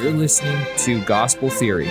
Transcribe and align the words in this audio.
You're 0.00 0.12
listening 0.12 0.64
to 0.76 1.04
Gospel 1.06 1.50
Theory, 1.50 1.88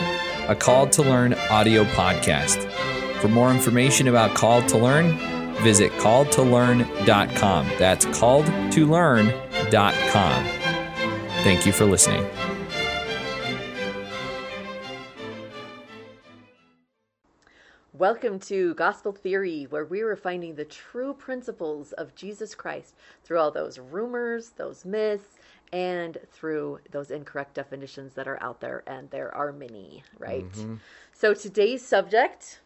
a 0.48 0.56
Called 0.56 0.94
to 0.94 1.02
Learn 1.02 1.33
audio 1.50 1.83
podcast. 1.83 2.72
For 3.20 3.28
more 3.28 3.52
information 3.52 4.08
about 4.08 4.33
Called 4.33 4.66
to 4.70 4.78
Learn, 4.78 5.17
visit 5.61 5.92
calledtolearn.com. 5.93 7.67
That's 7.78 8.05
calledtolearn.com. 8.05 10.46
Thank 11.43 11.66
you 11.66 11.73
for 11.73 11.84
listening. 11.84 12.25
Welcome 17.91 18.39
to 18.41 18.75
Gospel 18.75 19.11
Theory, 19.11 19.65
where 19.69 19.83
we 19.83 19.99
are 20.01 20.15
finding 20.15 20.55
the 20.55 20.65
true 20.65 21.13
principles 21.13 21.91
of 21.93 22.13
Jesus 22.15 22.55
Christ 22.55 22.95
through 23.23 23.39
all 23.39 23.49
those 23.49 23.79
rumors, 23.79 24.51
those 24.51 24.85
myths, 24.85 25.36
and 25.73 26.18
through 26.31 26.79
those 26.91 27.11
incorrect 27.11 27.54
definitions 27.54 28.13
that 28.13 28.27
are 28.27 28.41
out 28.41 28.61
there, 28.61 28.84
and 28.88 29.09
there 29.11 29.34
are 29.35 29.52
many, 29.52 30.03
right? 30.17 30.45
So 31.13 31.34
today's 31.34 31.84
subject, 31.85 32.59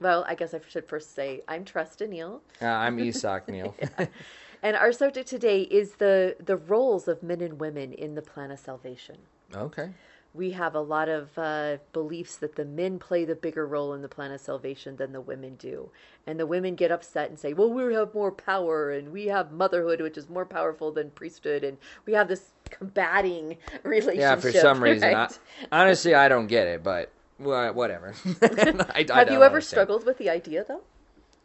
well, 0.00 0.24
I 0.28 0.34
guess 0.34 0.54
I 0.54 0.60
should 0.68 0.86
first 0.86 1.14
say 1.14 1.42
I'm 1.48 1.64
Trust 1.64 2.00
Neal, 2.00 2.42
Uh, 2.62 2.66
I'm 2.66 2.98
Isak 2.98 3.48
Neal. 3.48 3.74
and 4.62 4.76
our 4.76 4.92
subject 4.92 5.28
today 5.28 5.62
is 5.62 5.94
the 5.94 6.36
the 6.38 6.56
roles 6.56 7.08
of 7.08 7.22
men 7.22 7.40
and 7.40 7.58
women 7.60 7.92
in 7.92 8.14
the 8.14 8.22
plan 8.22 8.50
of 8.50 8.58
salvation. 8.58 9.16
Okay. 9.54 9.90
we 10.32 10.52
have 10.52 10.74
a 10.74 10.80
lot 10.80 11.08
of 11.08 11.36
uh, 11.36 11.78
beliefs 11.92 12.36
that 12.36 12.56
the 12.56 12.64
men 12.64 12.98
play 12.98 13.24
the 13.24 13.34
bigger 13.34 13.66
role 13.66 13.92
in 13.94 14.02
the 14.02 14.08
plan 14.08 14.30
of 14.30 14.40
salvation 14.40 14.96
than 14.96 15.12
the 15.12 15.20
women 15.20 15.56
do. 15.56 15.90
And 16.26 16.38
the 16.38 16.46
women 16.46 16.74
get 16.76 16.92
upset 16.92 17.30
and 17.30 17.38
say, 17.38 17.52
well, 17.52 17.70
we 17.72 17.92
have 17.94 18.14
more 18.14 18.30
power 18.30 18.90
and 18.92 19.10
we 19.10 19.26
have 19.26 19.50
motherhood, 19.50 20.00
which 20.00 20.16
is 20.16 20.28
more 20.28 20.46
powerful 20.46 20.92
than 20.92 21.10
priesthood. 21.10 21.64
And 21.64 21.78
we 22.06 22.12
have 22.12 22.28
this 22.28 22.52
combating 22.70 23.56
relationship. 23.82 24.20
Yeah, 24.20 24.36
for 24.36 24.52
some 24.52 24.82
reason. 24.82 25.14
I, 25.14 25.28
honestly, 25.72 26.14
I 26.14 26.28
don't 26.28 26.46
get 26.46 26.68
it, 26.68 26.84
but 26.84 27.10
wha- 27.40 27.72
whatever. 27.72 28.14
I, 28.42 29.06
I 29.12 29.14
have 29.18 29.30
you 29.30 29.36
ever 29.36 29.46
understand. 29.46 29.64
struggled 29.64 30.06
with 30.06 30.18
the 30.18 30.30
idea, 30.30 30.64
though, 30.66 30.82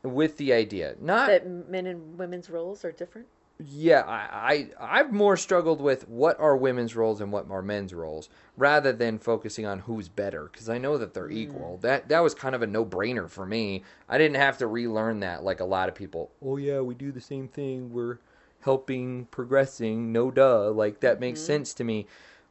with 0.04 0.38
the 0.38 0.54
idea? 0.54 0.96
Not 1.02 1.28
that 1.28 1.48
men 1.48 1.88
and 1.88 2.18
women's 2.20 2.50
roles 2.50 2.86
are 2.86 2.92
different? 2.92 3.28
Yeah, 3.58 4.02
I, 4.02 4.70
I 4.80 5.00
I've 5.00 5.14
more 5.14 5.38
struggled 5.38 5.80
with 5.80 6.10
what 6.10 6.38
are 6.40 6.58
women's 6.58 6.94
roles 6.96 7.22
and 7.22 7.32
what 7.32 7.50
are 7.50 7.62
men's 7.62 7.94
roles, 7.94 8.30
rather 8.58 8.92
than 8.92 9.18
focusing 9.18 9.66
on 9.66 9.80
who's 9.80 10.10
better, 10.10 10.50
because 10.52 10.68
I 10.68 10.78
know 10.78 10.98
that 10.98 11.14
they're 11.14 11.30
equal. 11.30 11.78
That 11.82 12.10
that 12.10 12.20
was 12.20 12.36
kind 12.36 12.54
of 12.54 12.62
a 12.62 12.68
no 12.68 12.86
brainer 12.86 13.30
for 13.30 13.46
me. 13.46 13.84
I 14.10 14.18
didn't 14.18 14.36
have 14.36 14.58
to 14.58 14.68
relearn 14.68 15.22
that 15.22 15.44
like 15.44 15.62
a 15.62 15.66
lot 15.66 15.88
of 15.88 15.96
people. 15.96 16.32
Oh 16.44 16.58
yeah, 16.58 16.82
we 16.82 16.96
do 16.96 17.14
the 17.14 17.22
same 17.22 17.48
thing. 17.48 17.94
We're 17.94 18.18
helping, 18.62 19.26
progressing. 19.32 20.12
No 20.12 20.32
duh, 20.32 20.72
like 20.72 21.00
that 21.00 21.22
makes 21.22 21.40
sense 21.40 21.74
to 21.76 21.86
me. 21.86 22.08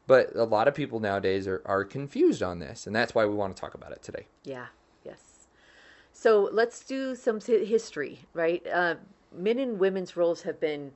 But 0.07 0.35
a 0.35 0.45
lot 0.45 0.69
of 0.69 0.75
people 0.75 1.01
nowadays 1.01 1.47
are, 1.47 1.63
are 1.67 1.85
confused 1.85 2.43
on 2.43 2.61
this, 2.61 2.87
and 2.87 2.97
that's 2.97 3.15
why 3.15 3.27
we 3.27 3.35
want 3.35 3.55
to 3.55 3.61
talk 3.61 3.75
about 3.75 3.93
it 3.93 4.03
today. 4.03 4.27
Yeah, 4.43 4.67
yes. 5.05 5.49
So 6.13 6.49
let's 6.53 6.85
do 6.85 7.15
some 7.15 7.41
history, 7.41 8.21
right? 8.33 8.67
Uh, 8.67 8.97
men 9.37 9.59
and 9.59 9.79
women's 9.79 10.17
roles 10.17 10.43
have 10.43 10.61
been. 10.61 10.93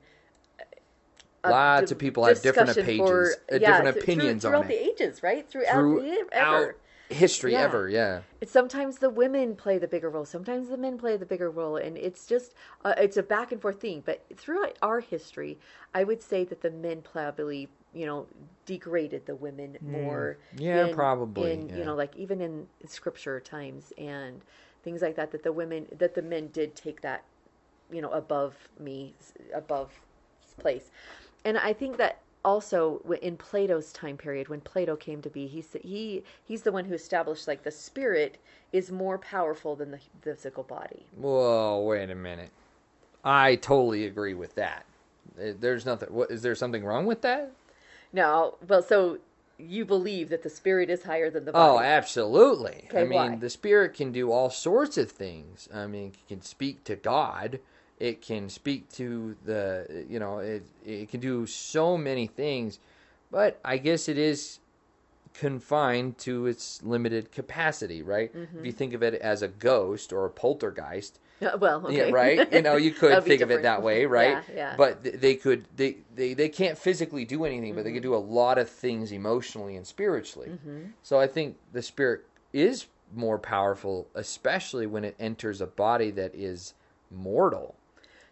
uh, 1.43 1.49
Lots 1.51 1.91
of 1.91 1.97
people 1.97 2.25
have 2.25 2.41
different 2.41 2.67
discussion 2.67 2.85
pages- 2.97 3.37
uh, 3.51 3.55
yeah, 3.55 3.77
different 3.77 3.93
th- 3.95 4.03
opinions 4.03 4.41
through, 4.43 4.55
on 4.55 4.63
throughout 4.67 4.71
it. 4.71 4.79
the 4.97 5.03
ages, 5.05 5.23
right? 5.23 5.47
Throughout, 5.49 5.71
Throughout 5.73 6.27
ever. 6.33 6.75
history 7.09 7.53
Yeah. 7.53 7.61
ever, 7.63 7.87
yeah. 7.89 8.21
It's 8.41 8.51
sometimes 8.51 8.97
the 8.99 9.09
women 9.09 9.55
play 9.55 9.77
the 9.77 9.87
bigger 9.87 10.09
role, 10.09 10.25
sometimes 10.25 10.67
the 10.69 10.77
men 10.77 10.97
play 10.97 11.15
the 11.17 11.25
bigger 11.25 11.49
role, 11.49 11.77
and 11.77 11.97
it's 11.97 12.27
just 12.27 12.53
uh, 12.83 12.93
it's 12.97 13.15
a 13.17 13.23
back 13.23 13.51
and 13.51 13.61
forth 13.61 13.79
thing. 13.79 14.03
But 14.05 14.25
throughout 14.35 14.77
our 14.81 14.99
history, 14.99 15.57
I 15.93 16.03
would 16.03 16.21
say 16.21 16.43
that 16.45 16.61
the 16.61 16.71
men 16.71 17.01
probably 17.01 17.69
you 17.93 18.05
know 18.05 18.27
degraded 18.65 19.25
the 19.25 19.35
women 19.35 19.77
more. 19.81 20.37
Hmm. 20.55 20.61
Yeah, 20.61 20.87
in- 20.87 20.93
probably, 20.95 21.53
In 21.53 21.69
yeah. 21.69 21.77
you 21.77 21.85
know 21.85 21.95
like 21.95 22.15
even 22.17 22.41
in 22.41 22.67
scripture 22.85 23.39
times 23.39 23.93
and 23.97 24.41
things 24.83 25.01
like 25.01 25.15
that, 25.15 25.31
that 25.31 25.43
the 25.43 25.51
women 25.53 25.87
that 25.97 26.13
the 26.15 26.21
men 26.21 26.47
did 26.49 26.75
take 26.75 27.01
that 27.01 27.23
you 27.91 28.01
know 28.01 28.09
above 28.11 28.55
me 28.79 29.13
above 29.53 29.91
place 30.59 30.91
and 31.45 31.57
i 31.57 31.71
think 31.73 31.97
that 31.97 32.19
also 32.43 33.01
in 33.21 33.35
plato's 33.37 33.91
time 33.93 34.17
period 34.17 34.47
when 34.47 34.61
plato 34.61 34.95
came 34.95 35.21
to 35.21 35.29
be 35.29 35.47
he's 35.47 35.75
he 35.81 36.23
he's 36.43 36.61
the 36.63 36.71
one 36.71 36.85
who 36.85 36.93
established 36.93 37.47
like 37.47 37.63
the 37.63 37.71
spirit 37.71 38.37
is 38.71 38.91
more 38.91 39.17
powerful 39.17 39.75
than 39.75 39.91
the 39.91 39.99
physical 40.21 40.63
body 40.63 41.05
Whoa, 41.17 41.81
wait 41.85 42.09
a 42.09 42.15
minute. 42.15 42.51
I 43.23 43.55
totally 43.55 44.05
agree 44.05 44.33
with 44.33 44.55
that. 44.55 44.85
Uh, 45.37 45.51
There's 45.59 45.85
nothing. 45.85 46.07
What 46.13 46.31
is 46.31 46.41
there 46.41 46.55
something 46.55 46.85
wrong 46.85 47.05
with 47.05 47.21
that? 47.21 47.51
no 48.13 48.55
well 48.67 48.81
so 48.81 49.19
you 49.57 49.83
believe 49.85 50.29
that 50.29 50.41
the 50.41 50.49
spirit 50.49 50.89
is 50.89 51.03
higher 51.03 51.29
than 51.29 51.43
the 51.45 51.51
body. 51.51 51.69
Oh, 51.69 51.75
body 51.75 51.87
absolutely. 51.87 52.87
I 52.95 53.03
mean, 53.03 53.09
why? 53.09 53.35
the 53.35 53.49
spirit 53.49 53.93
can 53.93 54.11
do 54.13 54.31
all 54.31 54.49
sorts 54.49 54.97
of 54.97 55.11
things. 55.11 55.67
I 55.73 55.85
mean, 55.85 56.13
it 56.13 56.27
can 56.29 56.41
speak 56.41 56.85
to 56.85 56.95
God. 56.95 57.59
It 57.99 58.21
can 58.21 58.49
speak 58.49 58.89
to 58.93 59.35
the, 59.45 60.05
you 60.09 60.19
know, 60.19 60.39
it 60.39 60.63
it 60.85 61.09
can 61.09 61.19
do 61.19 61.45
so 61.45 61.97
many 61.97 62.27
things. 62.27 62.79
But 63.31 63.59
I 63.63 63.77
guess 63.77 64.07
it 64.07 64.17
is 64.17 64.59
confined 65.33 66.17
to 66.19 66.47
its 66.47 66.81
limited 66.83 67.31
capacity, 67.31 68.01
right? 68.01 68.33
Mm-hmm. 68.35 68.59
If 68.59 68.65
you 68.65 68.71
think 68.71 68.93
of 68.93 69.03
it 69.03 69.13
as 69.15 69.41
a 69.41 69.47
ghost 69.47 70.11
or 70.13 70.25
a 70.25 70.29
poltergeist, 70.29 71.19
Uh, 71.41 71.57
well 71.57 71.87
okay. 71.87 71.95
Yeah, 71.95 72.11
right. 72.11 72.51
You 72.51 72.61
know, 72.61 72.75
you 72.75 72.91
could 73.03 73.23
think 73.23 73.39
of 73.41 73.49
it 73.51 73.61
that 73.61 73.81
way, 73.81 74.05
right? 74.19 74.43
yeah, 74.49 74.55
yeah. 74.55 74.73
But 74.75 75.03
th- 75.05 75.15
they 75.21 75.35
could 75.35 75.65
they, 75.77 75.97
they 76.13 76.33
they 76.33 76.49
can't 76.49 76.77
physically 76.77 77.23
do 77.23 77.45
anything, 77.45 77.75
but 77.75 77.83
they 77.85 77.91
Mm-hmm. 77.91 77.95
could 77.95 78.03
do 78.03 78.15
a 78.15 78.17
lot 78.17 78.57
of 78.57 78.69
things 78.69 79.13
emotionally 79.13 79.77
and 79.77 79.87
spiritually. 79.87 80.51
So 81.01 81.17
I 81.17 81.27
think 81.27 81.55
the 81.71 81.81
spirit 81.81 82.25
is 82.51 82.87
more 83.15 83.39
powerful, 83.39 84.07
especially 84.15 84.85
when 84.85 85.05
it 85.05 85.15
enters 85.19 85.61
a 85.61 85.67
body 85.67 86.11
that 86.11 86.35
is 86.35 86.73
mortal. 87.09 87.75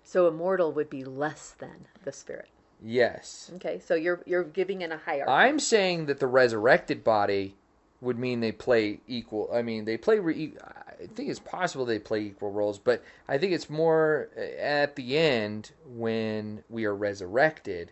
So 0.07 0.28
immortal 0.28 0.72
would 0.72 0.90
be 0.90 1.03
less 1.03 1.56
than 1.59 1.85
the 2.03 2.12
spirit 2.12 2.47
Yes. 2.84 3.51
okay 3.56 3.79
so 3.84 3.95
you're 3.95 4.22
you're 4.25 4.44
giving 4.44 4.81
in 4.81 4.91
a 4.91 4.97
hierarchy 4.97 5.31
I'm 5.31 5.59
saying 5.59 6.06
that 6.06 6.19
the 6.19 6.28
resurrected 6.28 7.03
body 7.03 7.56
would 8.00 8.19
mean 8.19 8.40
they 8.41 8.51
play 8.51 9.00
equal. 9.07 9.50
I 9.51 9.63
mean, 9.63 9.85
they 9.85 9.97
play. 9.97 10.19
Re- 10.19 10.53
I 10.63 11.07
think 11.16 11.29
it's 11.29 11.40
possible 11.40 11.84
they 11.84 11.97
play 11.97 12.22
equal 12.22 12.51
roles, 12.51 12.78
but 12.78 13.03
I 13.28 13.40
think 13.40 13.53
it's 13.53 13.72
more 13.72 14.29
uh, 14.38 14.41
at 14.62 14.95
the 14.95 15.18
end 15.18 15.72
when 15.95 16.63
we 16.69 16.85
are 16.85 16.95
resurrected. 16.95 17.91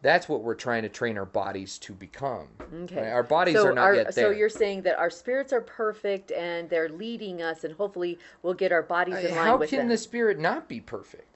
That's 0.00 0.28
what 0.28 0.42
we're 0.44 0.54
trying 0.54 0.82
to 0.82 0.88
train 0.88 1.18
our 1.18 1.24
bodies 1.26 1.76
to 1.78 1.92
become. 1.92 2.50
Okay. 2.84 3.10
Our 3.10 3.24
bodies 3.24 3.56
so 3.56 3.66
are 3.66 3.72
not 3.72 3.82
our- 3.82 3.94
yet 3.96 4.14
So 4.14 4.30
you're 4.30 4.48
saying 4.48 4.82
that 4.82 4.96
our 4.96 5.10
spirits 5.10 5.52
are 5.52 5.60
perfect 5.60 6.30
and 6.30 6.70
they're 6.70 6.88
leading 6.88 7.42
us, 7.42 7.64
and 7.64 7.74
hopefully 7.74 8.20
we'll 8.42 8.54
get 8.54 8.70
our 8.70 8.82
bodies 8.84 9.16
in 9.18 9.34
line 9.34 9.44
How 9.44 9.56
with 9.56 9.70
can 9.70 9.80
them. 9.80 9.88
the 9.88 9.98
spirit 9.98 10.38
not 10.38 10.68
be 10.68 10.78
perfect? 10.80 11.31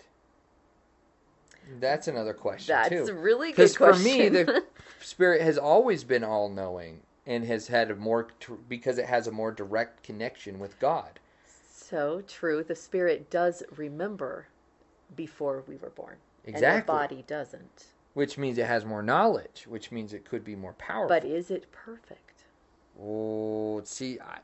That's 1.81 2.09
another 2.09 2.33
question 2.35 2.75
That's 2.75 2.89
too. 2.91 3.07
a 3.09 3.15
really 3.15 3.53
good 3.53 3.77
question. 3.77 4.03
Because 4.03 4.03
for 4.03 4.05
me, 4.05 4.29
the 4.29 4.65
spirit 5.01 5.43
has 5.43 5.59
always 5.59 6.05
been 6.05 6.23
all-knowing 6.25 7.01
and 7.27 7.45
has 7.45 7.67
had 7.67 7.91
a 7.91 7.97
more 7.97 8.29
because 8.69 8.99
it 8.99 9.07
has 9.07 9.27
a 9.27 9.33
more 9.33 9.51
direct 9.53 10.03
connection 10.05 10.59
with 10.59 10.79
God. 10.79 11.19
so 11.73 12.23
true. 12.29 12.63
The 12.63 12.75
spirit 12.77 13.31
does 13.31 13.63
remember 13.77 14.47
before 15.17 15.63
we 15.67 15.77
were 15.77 15.91
born, 15.91 16.17
and 16.45 16.55
the 16.55 16.59
Exactly. 16.59 16.93
body 16.95 17.25
doesn't. 17.27 17.87
which 18.15 18.39
means 18.39 18.59
it 18.59 18.67
has 18.67 18.85
more 18.85 19.03
knowledge, 19.03 19.67
which 19.69 19.91
means 19.93 20.13
it 20.13 20.25
could 20.25 20.45
be 20.45 20.57
more 20.57 20.73
powerful. 20.75 21.09
But 21.09 21.25
is 21.25 21.51
it 21.51 21.71
perfect? 21.73 22.45
oh, 23.01 23.83
see, 23.85 24.19
I, 24.21 24.39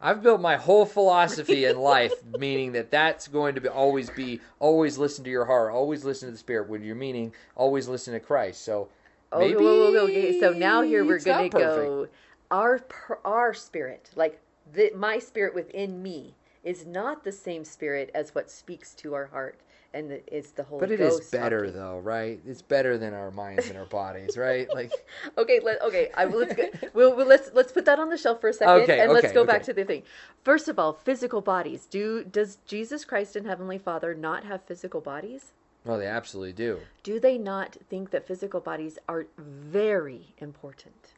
I've 0.00 0.22
built 0.22 0.40
my 0.40 0.56
whole 0.56 0.86
philosophy 0.86 1.64
in 1.64 1.78
life, 1.80 2.14
meaning 2.38 2.72
that 2.72 2.90
that's 2.90 3.28
going 3.28 3.54
to 3.56 3.60
be 3.60 3.68
always 3.68 4.10
be 4.10 4.40
always 4.60 4.98
listen 4.98 5.24
to 5.24 5.30
your 5.30 5.44
heart, 5.44 5.72
always 5.72 6.04
listen 6.04 6.28
to 6.28 6.32
the 6.32 6.38
spirit. 6.38 6.68
When 6.68 6.82
you're 6.82 6.94
meaning 6.94 7.32
always 7.56 7.88
listen 7.88 8.14
to 8.14 8.20
Christ. 8.20 8.64
So 8.64 8.88
Oh, 9.32 9.40
maybe 9.40 9.56
whoa, 9.56 9.64
whoa, 9.64 9.92
whoa, 9.92 9.98
okay. 10.04 10.40
So 10.40 10.52
now 10.52 10.82
here 10.82 11.04
we're 11.04 11.18
gonna 11.18 11.48
go. 11.48 12.08
Our 12.50 12.80
our 13.24 13.52
spirit, 13.52 14.10
like 14.14 14.40
the, 14.72 14.90
my 14.94 15.18
spirit 15.18 15.54
within 15.54 16.02
me, 16.02 16.34
is 16.64 16.86
not 16.86 17.24
the 17.24 17.32
same 17.32 17.64
spirit 17.64 18.10
as 18.14 18.34
what 18.34 18.50
speaks 18.50 18.94
to 18.94 19.14
our 19.14 19.26
heart, 19.26 19.60
and 19.94 20.10
the, 20.10 20.34
is 20.34 20.52
the 20.52 20.64
Holy 20.64 20.80
But 20.80 20.90
it 20.90 21.00
is 21.00 21.18
Ghost 21.18 21.32
better 21.32 21.66
talking. 21.66 21.74
though, 21.74 21.98
right? 21.98 22.40
It's 22.46 22.62
better 22.62 22.98
than 22.98 23.14
our 23.14 23.30
minds 23.30 23.68
and 23.68 23.78
our 23.78 23.86
bodies, 23.86 24.36
right? 24.36 24.68
Like 24.74 24.92
Okay, 25.36 25.60
let 25.62 25.80
okay, 25.82 26.10
I 26.14 26.24
let's 26.26 26.54
go, 26.54 26.64
we'll, 26.94 27.16
we'll 27.16 27.26
let's 27.26 27.50
let's 27.54 27.72
put 27.72 27.84
that 27.86 27.98
on 27.98 28.08
the 28.10 28.16
shelf 28.18 28.40
for 28.40 28.48
a 28.48 28.52
second, 28.52 28.82
Okay, 28.82 29.00
and 29.00 29.12
let's 29.12 29.26
okay, 29.26 29.34
go 29.34 29.44
back 29.44 29.62
to 29.64 29.72
the 29.72 29.84
thing. 29.84 30.02
First 30.44 30.68
of 30.68 30.78
all, 30.78 30.92
physical 30.92 31.40
bodies. 31.40 31.86
Do 31.86 32.24
does 32.24 32.58
Jesus 32.66 33.04
Christ 33.04 33.36
and 33.36 33.46
Heavenly 33.46 33.78
Father 33.78 34.14
not 34.14 34.44
have 34.44 34.62
physical 34.64 35.00
bodies? 35.00 35.52
Well, 35.84 35.98
they 35.98 36.06
absolutely 36.06 36.52
do. 36.52 36.80
Do 37.02 37.18
they 37.20 37.38
not 37.38 37.76
think 37.88 38.10
that 38.10 38.26
physical 38.26 38.60
bodies 38.60 38.98
are 39.08 39.26
very 39.38 40.34
important? 40.38 41.14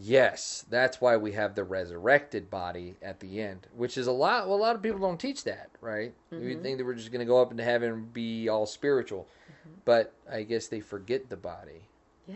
Yes, 0.00 0.64
that's 0.70 1.00
why 1.00 1.16
we 1.16 1.32
have 1.32 1.56
the 1.56 1.64
resurrected 1.64 2.50
body 2.50 2.94
at 3.02 3.18
the 3.18 3.40
end, 3.40 3.66
which 3.76 3.98
is 3.98 4.06
a 4.06 4.12
lot. 4.12 4.46
Well, 4.46 4.56
a 4.56 4.60
lot 4.60 4.76
of 4.76 4.82
people 4.82 5.00
don't 5.00 5.18
teach 5.18 5.42
that, 5.44 5.70
right? 5.80 6.14
You 6.30 6.38
mm-hmm. 6.38 6.62
think 6.62 6.78
that 6.78 6.84
we're 6.84 6.94
just 6.94 7.10
going 7.10 7.20
to 7.20 7.26
go 7.26 7.42
up 7.42 7.50
into 7.50 7.64
heaven 7.64 7.90
and 7.90 8.12
be 8.12 8.48
all 8.48 8.64
spiritual, 8.64 9.26
mm-hmm. 9.50 9.80
but 9.84 10.14
I 10.30 10.44
guess 10.44 10.68
they 10.68 10.80
forget 10.80 11.28
the 11.28 11.36
body. 11.36 11.82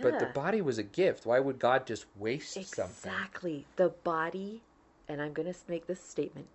But 0.00 0.18
the 0.18 0.26
body 0.26 0.62
was 0.62 0.78
a 0.78 0.82
gift. 0.82 1.26
Why 1.26 1.38
would 1.38 1.58
God 1.58 1.86
just 1.86 2.06
waste 2.16 2.54
something? 2.54 3.12
Exactly. 3.12 3.66
The 3.76 3.90
body, 3.90 4.62
and 5.06 5.20
I'm 5.20 5.34
going 5.34 5.52
to 5.52 5.58
make 5.68 5.86
this 5.86 6.02
statement 6.02 6.46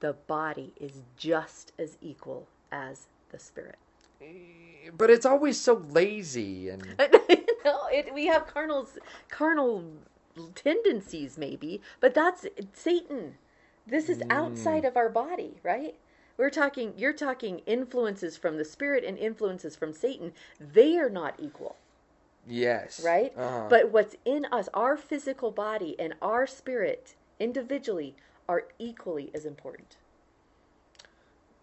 the 0.00 0.12
body 0.12 0.72
is 0.80 1.02
just 1.16 1.72
as 1.78 1.96
equal 2.00 2.46
as 2.70 3.08
the 3.30 3.38
spirit. 3.38 3.78
Eh, 4.22 4.90
but 4.96 5.10
it's 5.10 5.26
always 5.26 5.60
so 5.60 5.84
lazy 5.90 6.68
and 6.70 6.82
no, 7.64 7.86
it, 7.92 8.12
we 8.12 8.26
have 8.26 8.46
carnal, 8.46 8.88
carnal 9.28 9.84
tendencies, 10.54 11.38
maybe, 11.38 11.80
but 12.00 12.14
that's 12.14 12.46
Satan. 12.74 13.36
This 13.86 14.08
is 14.08 14.22
outside 14.30 14.84
of 14.84 14.96
our 14.96 15.08
body, 15.08 15.56
right? 15.62 15.96
We're 16.36 16.50
talking, 16.50 16.94
you're 16.96 17.12
talking 17.14 17.60
influences 17.66 18.36
from 18.36 18.58
the 18.58 18.64
spirit 18.64 19.04
and 19.04 19.18
influences 19.18 19.76
from 19.76 19.92
Satan. 19.92 20.32
They 20.60 20.98
are 20.98 21.10
not 21.10 21.34
equal. 21.38 21.76
yes, 22.46 23.00
right? 23.04 23.32
Uh-huh. 23.36 23.66
But 23.68 23.92
what's 23.92 24.16
in 24.24 24.46
us, 24.46 24.68
our 24.74 24.96
physical 24.96 25.50
body 25.50 25.96
and 25.98 26.14
our 26.22 26.46
spirit 26.46 27.14
individually 27.40 28.16
are 28.48 28.64
equally 28.78 29.30
as 29.34 29.44
important. 29.44 29.96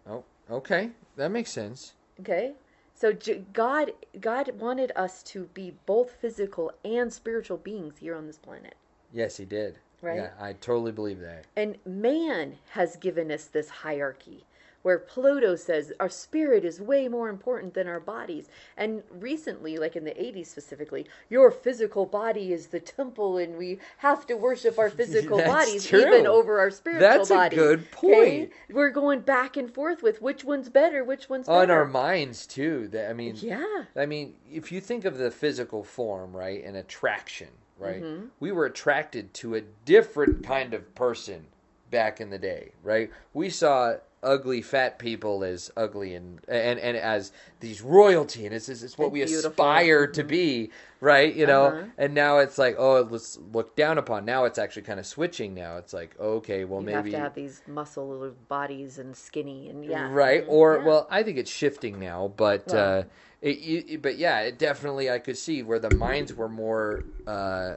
oh, 0.08 0.24
okay, 0.50 0.90
that 1.16 1.30
makes 1.30 1.50
sense. 1.50 1.94
Okay? 2.20 2.54
So 2.98 3.12
God 3.52 3.92
God 4.18 4.58
wanted 4.58 4.90
us 4.96 5.22
to 5.24 5.44
be 5.52 5.76
both 5.84 6.12
physical 6.12 6.72
and 6.82 7.12
spiritual 7.12 7.58
beings 7.58 7.98
here 7.98 8.16
on 8.16 8.26
this 8.26 8.38
planet. 8.38 8.74
Yes, 9.12 9.36
he 9.36 9.44
did. 9.44 9.78
Right? 10.02 10.16
Yeah, 10.16 10.30
I 10.40 10.52
totally 10.54 10.92
believe 10.92 11.20
that. 11.20 11.46
And 11.56 11.76
man 11.86 12.56
has 12.70 12.96
given 12.96 13.30
us 13.30 13.46
this 13.46 13.68
hierarchy 13.68 14.44
where 14.86 15.00
Plato 15.00 15.56
says 15.56 15.92
our 15.98 16.08
spirit 16.08 16.64
is 16.64 16.80
way 16.80 17.08
more 17.08 17.28
important 17.28 17.74
than 17.74 17.88
our 17.88 17.98
bodies. 17.98 18.48
And 18.76 19.02
recently, 19.10 19.78
like 19.78 19.96
in 19.96 20.04
the 20.04 20.12
80s 20.12 20.46
specifically, 20.46 21.06
your 21.28 21.50
physical 21.50 22.06
body 22.06 22.52
is 22.52 22.68
the 22.68 22.78
temple 22.78 23.36
and 23.36 23.58
we 23.58 23.80
have 23.96 24.28
to 24.28 24.34
worship 24.34 24.78
our 24.78 24.88
physical 25.00 25.38
bodies 25.38 25.84
true. 25.86 26.02
even 26.02 26.24
over 26.28 26.60
our 26.60 26.70
spiritual 26.70 27.00
That's 27.00 27.30
a 27.30 27.34
body. 27.34 27.56
good 27.56 27.80
okay? 27.80 27.88
point. 27.90 28.52
We're 28.70 28.90
going 28.90 29.22
back 29.22 29.56
and 29.56 29.74
forth 29.74 30.04
with 30.04 30.22
which 30.22 30.44
one's 30.44 30.68
better, 30.68 31.02
which 31.02 31.28
one's 31.28 31.48
On 31.48 31.62
better. 31.62 31.80
our 31.80 31.84
minds 31.84 32.46
too. 32.46 32.86
That 32.92 33.10
I 33.10 33.12
mean, 33.12 33.34
yeah. 33.40 33.86
I 33.96 34.06
mean, 34.06 34.34
if 34.48 34.70
you 34.70 34.80
think 34.80 35.04
of 35.04 35.18
the 35.18 35.32
physical 35.32 35.82
form, 35.82 36.32
right, 36.32 36.62
and 36.64 36.76
attraction, 36.76 37.48
right, 37.78 38.02
Mm-hmm. 38.02 38.26
we 38.40 38.52
were 38.52 38.66
attracted 38.66 39.32
to 39.34 39.54
a 39.56 39.60
different 39.84 40.42
kind 40.44 40.74
of 40.74 40.94
person 40.94 41.46
back 41.90 42.20
in 42.20 42.30
the 42.30 42.38
day, 42.38 42.72
right? 42.82 43.10
We 43.34 43.50
saw 43.50 43.96
ugly 44.22 44.62
fat 44.62 44.98
people 44.98 45.44
as 45.44 45.70
ugly 45.76 46.14
and 46.14 46.40
and, 46.48 46.78
and 46.78 46.96
as 46.96 47.32
these 47.60 47.82
royalty, 47.82 48.46
and 48.46 48.54
it's, 48.54 48.68
it's 48.68 48.82
it's 48.82 48.98
what 48.98 49.06
And 49.06 49.12
we 49.12 49.22
beautiful. 49.24 49.50
aspire 49.50 50.06
to 50.08 50.24
be, 50.24 50.70
right? 51.00 51.34
You 51.34 51.46
know, 51.46 51.66
Uh-huh. 51.66 51.84
and 51.98 52.14
now 52.14 52.38
it's 52.38 52.58
like, 52.58 52.76
oh, 52.78 53.06
let's 53.08 53.38
look 53.52 53.76
down 53.76 53.98
upon. 53.98 54.24
Now 54.24 54.44
it's 54.44 54.58
actually 54.58 54.82
kind 54.82 54.98
of 55.00 55.06
switching. 55.06 55.54
Now 55.54 55.76
it's 55.78 55.92
like, 55.92 56.18
okay, 56.18 56.64
well, 56.64 56.80
You 56.80 56.86
maybe 56.86 56.96
have 56.96 57.10
to 57.10 57.18
have 57.18 57.34
these 57.34 57.62
muscle 57.66 58.34
bodies 58.48 58.98
and 58.98 59.16
skinny 59.16 59.68
and 59.68 59.84
yeah. 59.84 60.08
right 60.10 60.44
Mhm. 60.44 60.50
or 60.50 60.78
Yeah. 60.78 60.84
well 60.86 61.06
i 61.10 61.22
think 61.22 61.38
it's 61.38 61.50
shifting 61.50 61.98
now 62.00 62.32
but 62.36 62.64
Well. 62.72 63.00
uh 63.00 63.04
it, 63.42 63.58
you, 63.58 63.98
but 63.98 64.16
yeah 64.16 64.40
it 64.40 64.58
definitely 64.58 65.10
i 65.10 65.18
could 65.18 65.36
see 65.36 65.62
where 65.62 65.78
the 65.78 65.94
minds 65.96 66.34
were 66.34 66.48
more 66.48 67.04
uh 67.26 67.76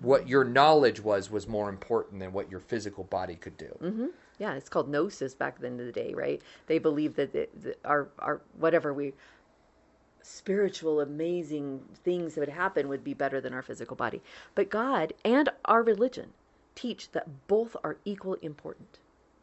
what 0.00 0.28
your 0.28 0.44
knowledge 0.44 1.00
was 1.00 1.30
was 1.30 1.46
more 1.46 1.68
important 1.68 2.20
than 2.20 2.32
what 2.32 2.50
your 2.50 2.60
physical 2.60 3.04
body 3.04 3.34
could 3.36 3.56
do 3.56 3.76
hmm 3.80 4.06
Yeah, 4.38 4.54
it's 4.54 4.68
called 4.68 4.88
gnosis 4.88 5.34
back 5.34 5.60
then 5.60 5.78
in 5.80 5.86
the 5.86 5.92
day, 5.92 6.12
right? 6.14 6.42
They 6.66 6.78
believed 6.78 7.16
that 7.16 7.32
the, 7.32 7.48
the, 7.60 7.76
our 7.84 8.08
our 8.18 8.42
whatever 8.58 8.92
we 8.92 9.12
spiritual 10.22 11.00
amazing 11.00 11.80
things 12.04 12.34
that 12.34 12.40
would 12.40 12.48
happen 12.48 12.88
would 12.88 13.04
be 13.04 13.14
better 13.14 13.40
than 13.40 13.52
our 13.54 13.62
physical 13.62 13.96
body. 13.96 14.20
But 14.54 14.70
God 14.70 15.12
and 15.24 15.48
our 15.64 15.82
religion 15.82 16.30
teach 16.74 17.12
that 17.12 17.46
both 17.46 17.76
are 17.84 17.96
equally 18.04 18.40
important. 18.42 18.98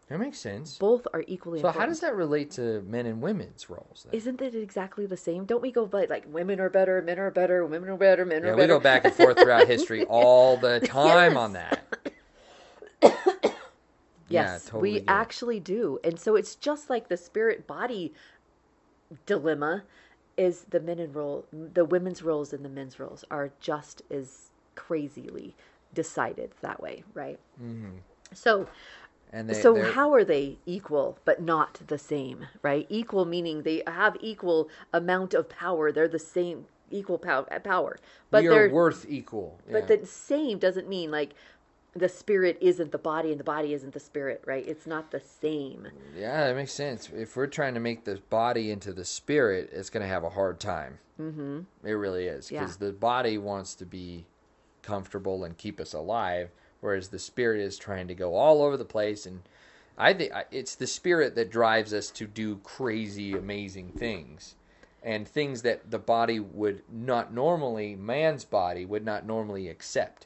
that 0.09 0.19
makes 0.19 0.37
sense 0.39 0.77
Both 0.77 1.07
are 1.13 1.23
equally 1.25 1.59
so 1.61 1.67
important. 1.69 1.81
how 1.81 1.87
does 1.87 2.01
that 2.01 2.15
relate 2.15 2.51
to 2.51 2.81
men 2.81 3.05
and 3.05 3.21
women's 3.21 3.69
roles 3.69 4.03
then? 4.05 4.13
Isn't 4.13 4.41
it 4.41 4.53
exactly 4.55 5.05
the 5.05 5.17
same? 5.17 5.45
Don't 5.45 5.61
we 5.61 5.71
go 5.71 5.85
by 5.85 6.05
like 6.05 6.25
women 6.27 6.59
are 6.59 6.69
better, 6.69 7.01
men 7.01 7.17
are 7.17 7.31
better, 7.31 7.65
women 7.65 7.89
are 7.89 7.97
better, 7.97 8.25
men 8.25 8.43
yeah 8.43 8.49
are 8.49 8.57
we 8.57 8.67
go 8.67 8.79
back 8.79 9.05
and 9.05 9.13
forth 9.13 9.37
throughout 9.39 9.65
history 9.67 10.03
all 10.09 10.57
the 10.57 10.81
time 10.81 11.31
Yes. 11.31 11.37
on 11.37 11.53
that 11.53 11.87
Yes, 14.33 14.63
yeah, 14.65 14.71
totally 14.71 14.91
we 14.91 14.97
it. 14.99 15.03
actually 15.07 15.59
do. 15.59 15.99
And 16.03 16.19
so 16.19 16.35
it's 16.35 16.55
just 16.55 16.89
like 16.89 17.09
the 17.09 17.17
spirit 17.17 17.67
body 17.67 18.13
dilemma 19.25 19.83
is 20.37 20.65
the 20.69 20.79
men 20.79 20.99
and 20.99 21.15
role 21.15 21.45
the 21.51 21.85
women's 21.85 22.23
roles 22.23 22.53
and 22.53 22.65
the 22.65 22.69
men's 22.69 22.99
roles 22.99 23.23
are 23.29 23.51
just 23.59 24.01
as 24.09 24.49
crazily 24.75 25.55
decided 25.93 26.51
that 26.61 26.81
way, 26.81 27.03
right? 27.13 27.39
Mm-hmm. 27.61 27.97
So 28.33 28.67
and 29.31 29.49
they, 29.49 29.53
so 29.53 29.73
they're- 29.73 29.91
how 29.93 30.13
are 30.13 30.23
they 30.23 30.57
equal 30.65 31.19
but 31.25 31.41
not 31.41 31.81
the 31.87 31.97
same, 31.99 32.47
right? 32.63 32.87
Equal 32.89 33.25
meaning 33.25 33.61
they 33.63 33.83
have 33.87 34.17
equal 34.21 34.69
amount 34.91 35.33
of 35.33 35.49
power. 35.49 35.91
They're 35.91 36.07
the 36.07 36.19
same 36.19 36.65
equal 36.89 37.17
pow- 37.19 37.47
power. 37.63 37.97
But 38.31 38.43
we 38.43 38.49
they're 38.49 38.65
are 38.65 38.69
worth 38.73 39.05
equal 39.07 39.59
but 39.71 39.89
yeah. 39.89 39.97
the 39.97 40.05
same 40.07 40.57
doesn't 40.59 40.89
mean 40.89 41.11
like 41.11 41.33
the 41.95 42.09
spirit 42.09 42.57
isn't 42.59 42.91
the 42.91 42.97
body 42.97 43.31
and 43.31 43.39
the 43.39 43.43
body 43.43 43.73
isn't 43.73 43.93
the 43.93 43.99
spirit, 43.99 44.41
right? 44.45 44.67
It's 44.67 44.87
not 44.87 45.11
the 45.11 45.19
same. 45.19 45.87
Yeah, 46.17 46.47
that 46.47 46.55
makes 46.55 46.71
sense. 46.73 47.09
If 47.15 47.35
we're 47.35 47.47
trying 47.47 47.75
to 47.75 47.79
make 47.79 48.03
the 48.03 48.19
body 48.29 48.71
into 48.71 48.93
the 48.93 49.05
spirit, 49.05 49.69
it's 49.71 49.89
going 49.89 50.01
to 50.01 50.07
have 50.07 50.23
a 50.23 50.29
hard 50.29 50.59
time. 50.59 50.97
Mm-hmm. 51.21 51.59
It 51.83 51.91
really 51.91 52.25
is 52.25 52.51
Yeah. 52.51 52.61
because 52.61 52.77
the 52.77 52.91
body 52.91 53.37
wants 53.37 53.75
to 53.75 53.85
be 53.85 54.25
comfortable 54.81 55.43
and 55.43 55.57
keep 55.57 55.79
us 55.79 55.93
alive, 55.93 56.49
whereas 56.81 57.09
the 57.09 57.19
spirit 57.19 57.61
is 57.61 57.77
trying 57.77 58.07
to 58.07 58.15
go 58.15 58.35
all 58.35 58.63
over 58.63 58.75
the 58.75 58.85
place. 58.85 59.25
And 59.27 59.41
I 59.97 60.13
think 60.13 60.33
I- 60.33 60.45
it's 60.51 60.75
the 60.75 60.87
spirit 60.87 61.35
that 61.35 61.51
drives 61.51 61.93
us 61.93 62.09
to 62.11 62.25
do 62.25 62.57
crazy, 62.63 63.33
amazing 63.33 63.89
things, 63.91 64.55
and 65.03 65.27
things 65.27 65.61
that 65.61 65.91
the 65.91 65.99
body 65.99 66.39
would 66.39 66.81
not 66.91 67.31
normally, 67.31 67.95
man's 67.95 68.45
body 68.45 68.83
would 68.85 69.05
not 69.05 69.25
normally 69.27 69.69
accept. 69.69 70.25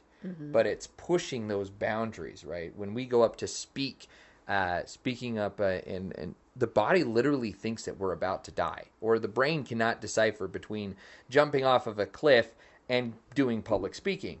But 0.52 0.66
it's 0.66 0.86
pushing 0.86 1.48
those 1.48 1.70
boundaries, 1.70 2.44
right? 2.44 2.72
When 2.76 2.94
we 2.94 3.06
go 3.06 3.22
up 3.22 3.36
to 3.36 3.46
speak, 3.46 4.08
uh, 4.48 4.82
speaking 4.84 5.38
up, 5.38 5.60
uh, 5.60 5.80
and 5.86 6.16
and 6.16 6.34
the 6.56 6.66
body 6.66 7.04
literally 7.04 7.52
thinks 7.52 7.84
that 7.84 7.98
we're 7.98 8.12
about 8.12 8.44
to 8.44 8.50
die, 8.50 8.84
or 9.00 9.18
the 9.18 9.28
brain 9.28 9.64
cannot 9.64 10.00
decipher 10.00 10.48
between 10.48 10.96
jumping 11.30 11.64
off 11.64 11.86
of 11.86 11.98
a 11.98 12.06
cliff 12.06 12.54
and 12.88 13.14
doing 13.34 13.62
public 13.62 13.94
speaking. 13.94 14.38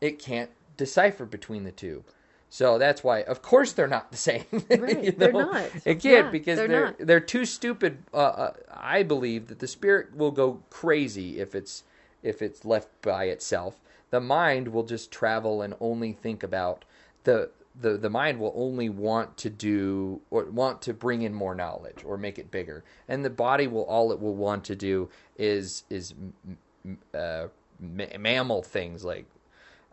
It 0.00 0.18
can't 0.18 0.50
decipher 0.76 1.26
between 1.26 1.64
the 1.64 1.72
two. 1.72 2.04
So 2.52 2.78
that's 2.78 3.04
why, 3.04 3.22
of 3.22 3.42
course, 3.42 3.72
they're 3.72 3.86
not 3.86 4.10
the 4.10 4.16
same. 4.16 4.44
Right, 4.52 5.16
they're 5.16 5.32
not. 5.32 5.70
It 5.84 6.00
can't 6.00 6.26
Yeah, 6.26 6.30
because 6.30 6.58
they're 6.58 6.68
they're 6.68 6.96
they're 6.98 7.20
too 7.20 7.44
stupid. 7.44 7.98
Uh, 8.12 8.16
uh, 8.16 8.52
I 8.72 9.04
believe 9.04 9.46
that 9.48 9.60
the 9.60 9.68
spirit 9.68 10.16
will 10.16 10.32
go 10.32 10.62
crazy 10.68 11.38
if 11.38 11.54
it's 11.54 11.84
if 12.22 12.42
it's 12.42 12.64
left 12.64 12.88
by 13.02 13.24
itself. 13.24 13.80
The 14.10 14.20
mind 14.20 14.68
will 14.68 14.82
just 14.82 15.10
travel 15.10 15.62
and 15.62 15.74
only 15.80 16.12
think 16.12 16.42
about 16.42 16.84
the 17.24 17.50
the 17.80 17.96
the 17.96 18.10
mind 18.10 18.40
will 18.40 18.52
only 18.56 18.88
want 18.88 19.36
to 19.38 19.50
do 19.50 20.20
or 20.30 20.44
want 20.44 20.82
to 20.82 20.92
bring 20.92 21.22
in 21.22 21.32
more 21.32 21.54
knowledge 21.54 22.02
or 22.04 22.16
make 22.16 22.38
it 22.38 22.50
bigger, 22.50 22.82
and 23.08 23.24
the 23.24 23.30
body 23.30 23.66
will 23.66 23.84
all 23.84 24.12
it 24.12 24.20
will 24.20 24.34
want 24.34 24.64
to 24.64 24.76
do 24.76 25.08
is 25.36 25.84
is 25.88 26.12
m- 26.12 26.58
m- 26.84 26.98
uh, 27.14 27.46
ma- 27.78 28.18
mammal 28.18 28.62
things 28.62 29.04
like 29.04 29.26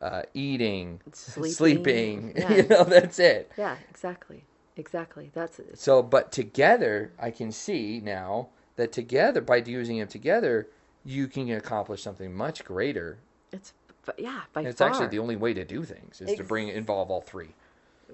uh, 0.02 0.24
eating, 0.34 1.00
Sleeping, 1.14 1.54
sleeping. 1.54 2.34
yeah. 2.36 2.56
you 2.56 2.64
know, 2.68 2.84
that's 2.84 3.20
it. 3.20 3.52
Yeah, 3.58 3.76
exactly. 3.90 4.44
Exactly. 4.76 5.32
That's 5.34 5.60
it. 5.60 5.78
So, 5.80 6.04
but 6.04 6.32
together, 6.32 7.12
I 7.20 7.32
can 7.32 7.52
see 7.52 8.00
now 8.00 8.50
that 8.76 8.92
together, 8.92 9.42
by 9.42 9.58
using 9.58 9.98
them 9.98 10.08
together, 10.08 10.68
you 11.04 11.28
can 11.28 11.50
accomplish 11.52 12.04
something 12.04 12.34
much 12.36 12.64
greater. 12.64 13.18
It's 13.52 13.74
but 14.08 14.20
yeah, 14.20 14.42
by 14.54 14.62
And 14.62 14.70
it's 14.70 14.80
far. 14.80 14.90
actually 14.90 15.08
the 15.08 15.20
only 15.20 15.36
way 15.36 15.54
to 15.54 15.64
do 15.64 15.84
things 15.84 16.20
is 16.22 16.36
to 16.38 16.44
bring 16.44 16.70
involve 16.70 17.12
all 17.12 17.22
three, 17.22 17.50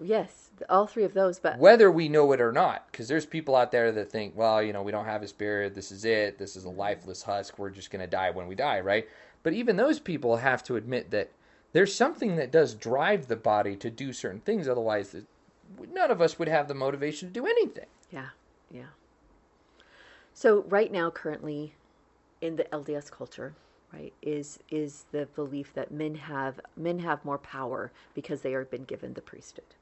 yes, 0.02 0.50
all 0.68 0.88
three 0.88 1.04
of 1.06 1.14
those. 1.14 1.40
But 1.40 1.60
whether 1.60 1.90
we 1.92 2.10
know 2.10 2.32
it 2.34 2.42
or 2.42 2.52
not. 2.52 2.92
Because 2.92 3.08
there's 3.08 3.26
people 3.26 3.56
out 3.56 3.72
there 3.72 3.92
that 3.94 4.12
think, 4.12 4.36
well, 4.36 4.62
you 4.62 4.74
know, 4.74 4.82
we 4.82 4.92
don't 4.92 5.06
have 5.06 5.22
a 5.24 5.28
spirit. 5.28 5.76
This 5.76 5.92
is 5.92 6.04
it. 6.04 6.38
This 6.38 6.56
is 6.56 6.66
a 6.66 6.70
lifeless 6.70 7.24
husk. 7.24 7.58
We're 7.58 7.70
just 7.70 7.92
going 7.92 8.02
to 8.02 8.08
die 8.08 8.32
when 8.32 8.48
we 8.48 8.56
die, 8.56 8.82
right? 8.82 9.08
But 9.44 9.54
even 9.54 9.78
those 9.78 10.00
people 10.00 10.38
have 10.38 10.64
to 10.64 10.76
admit 10.76 11.12
that 11.12 11.30
there's 11.74 11.94
something 11.96 12.36
that 12.38 12.52
does 12.52 12.74
drive 12.74 13.28
the 13.28 13.36
body 13.36 13.76
to 13.78 13.90
do 13.90 14.12
certain 14.14 14.42
things. 14.42 14.68
Otherwise, 14.68 15.16
none 15.92 16.12
of 16.12 16.22
us 16.22 16.40
would 16.40 16.48
have 16.48 16.68
the 16.68 16.74
motivation 16.74 17.28
to 17.30 17.34
do 17.34 17.46
anything. 17.46 17.86
yeah, 18.12 18.30
yeah. 18.72 18.84
So 20.34 20.64
right 20.68 20.92
now, 20.92 21.12
currently, 21.12 21.76
in 22.42 22.56
the 22.56 22.64
LDS 22.66 23.12
culture, 23.12 23.54
right, 23.94 24.14
is 24.22 24.60
is 24.70 25.06
the 25.12 25.28
belief 25.36 25.74
that 25.74 25.92
men 25.92 26.16
have 26.16 26.60
men 26.78 27.00
have 27.00 27.24
more 27.26 27.38
power 27.38 27.92
because 28.16 28.42
they 28.42 28.54
are 28.54 28.66
been 28.66 28.86
given 28.86 29.14
the 29.14 29.22
priesthood, 29.22 29.76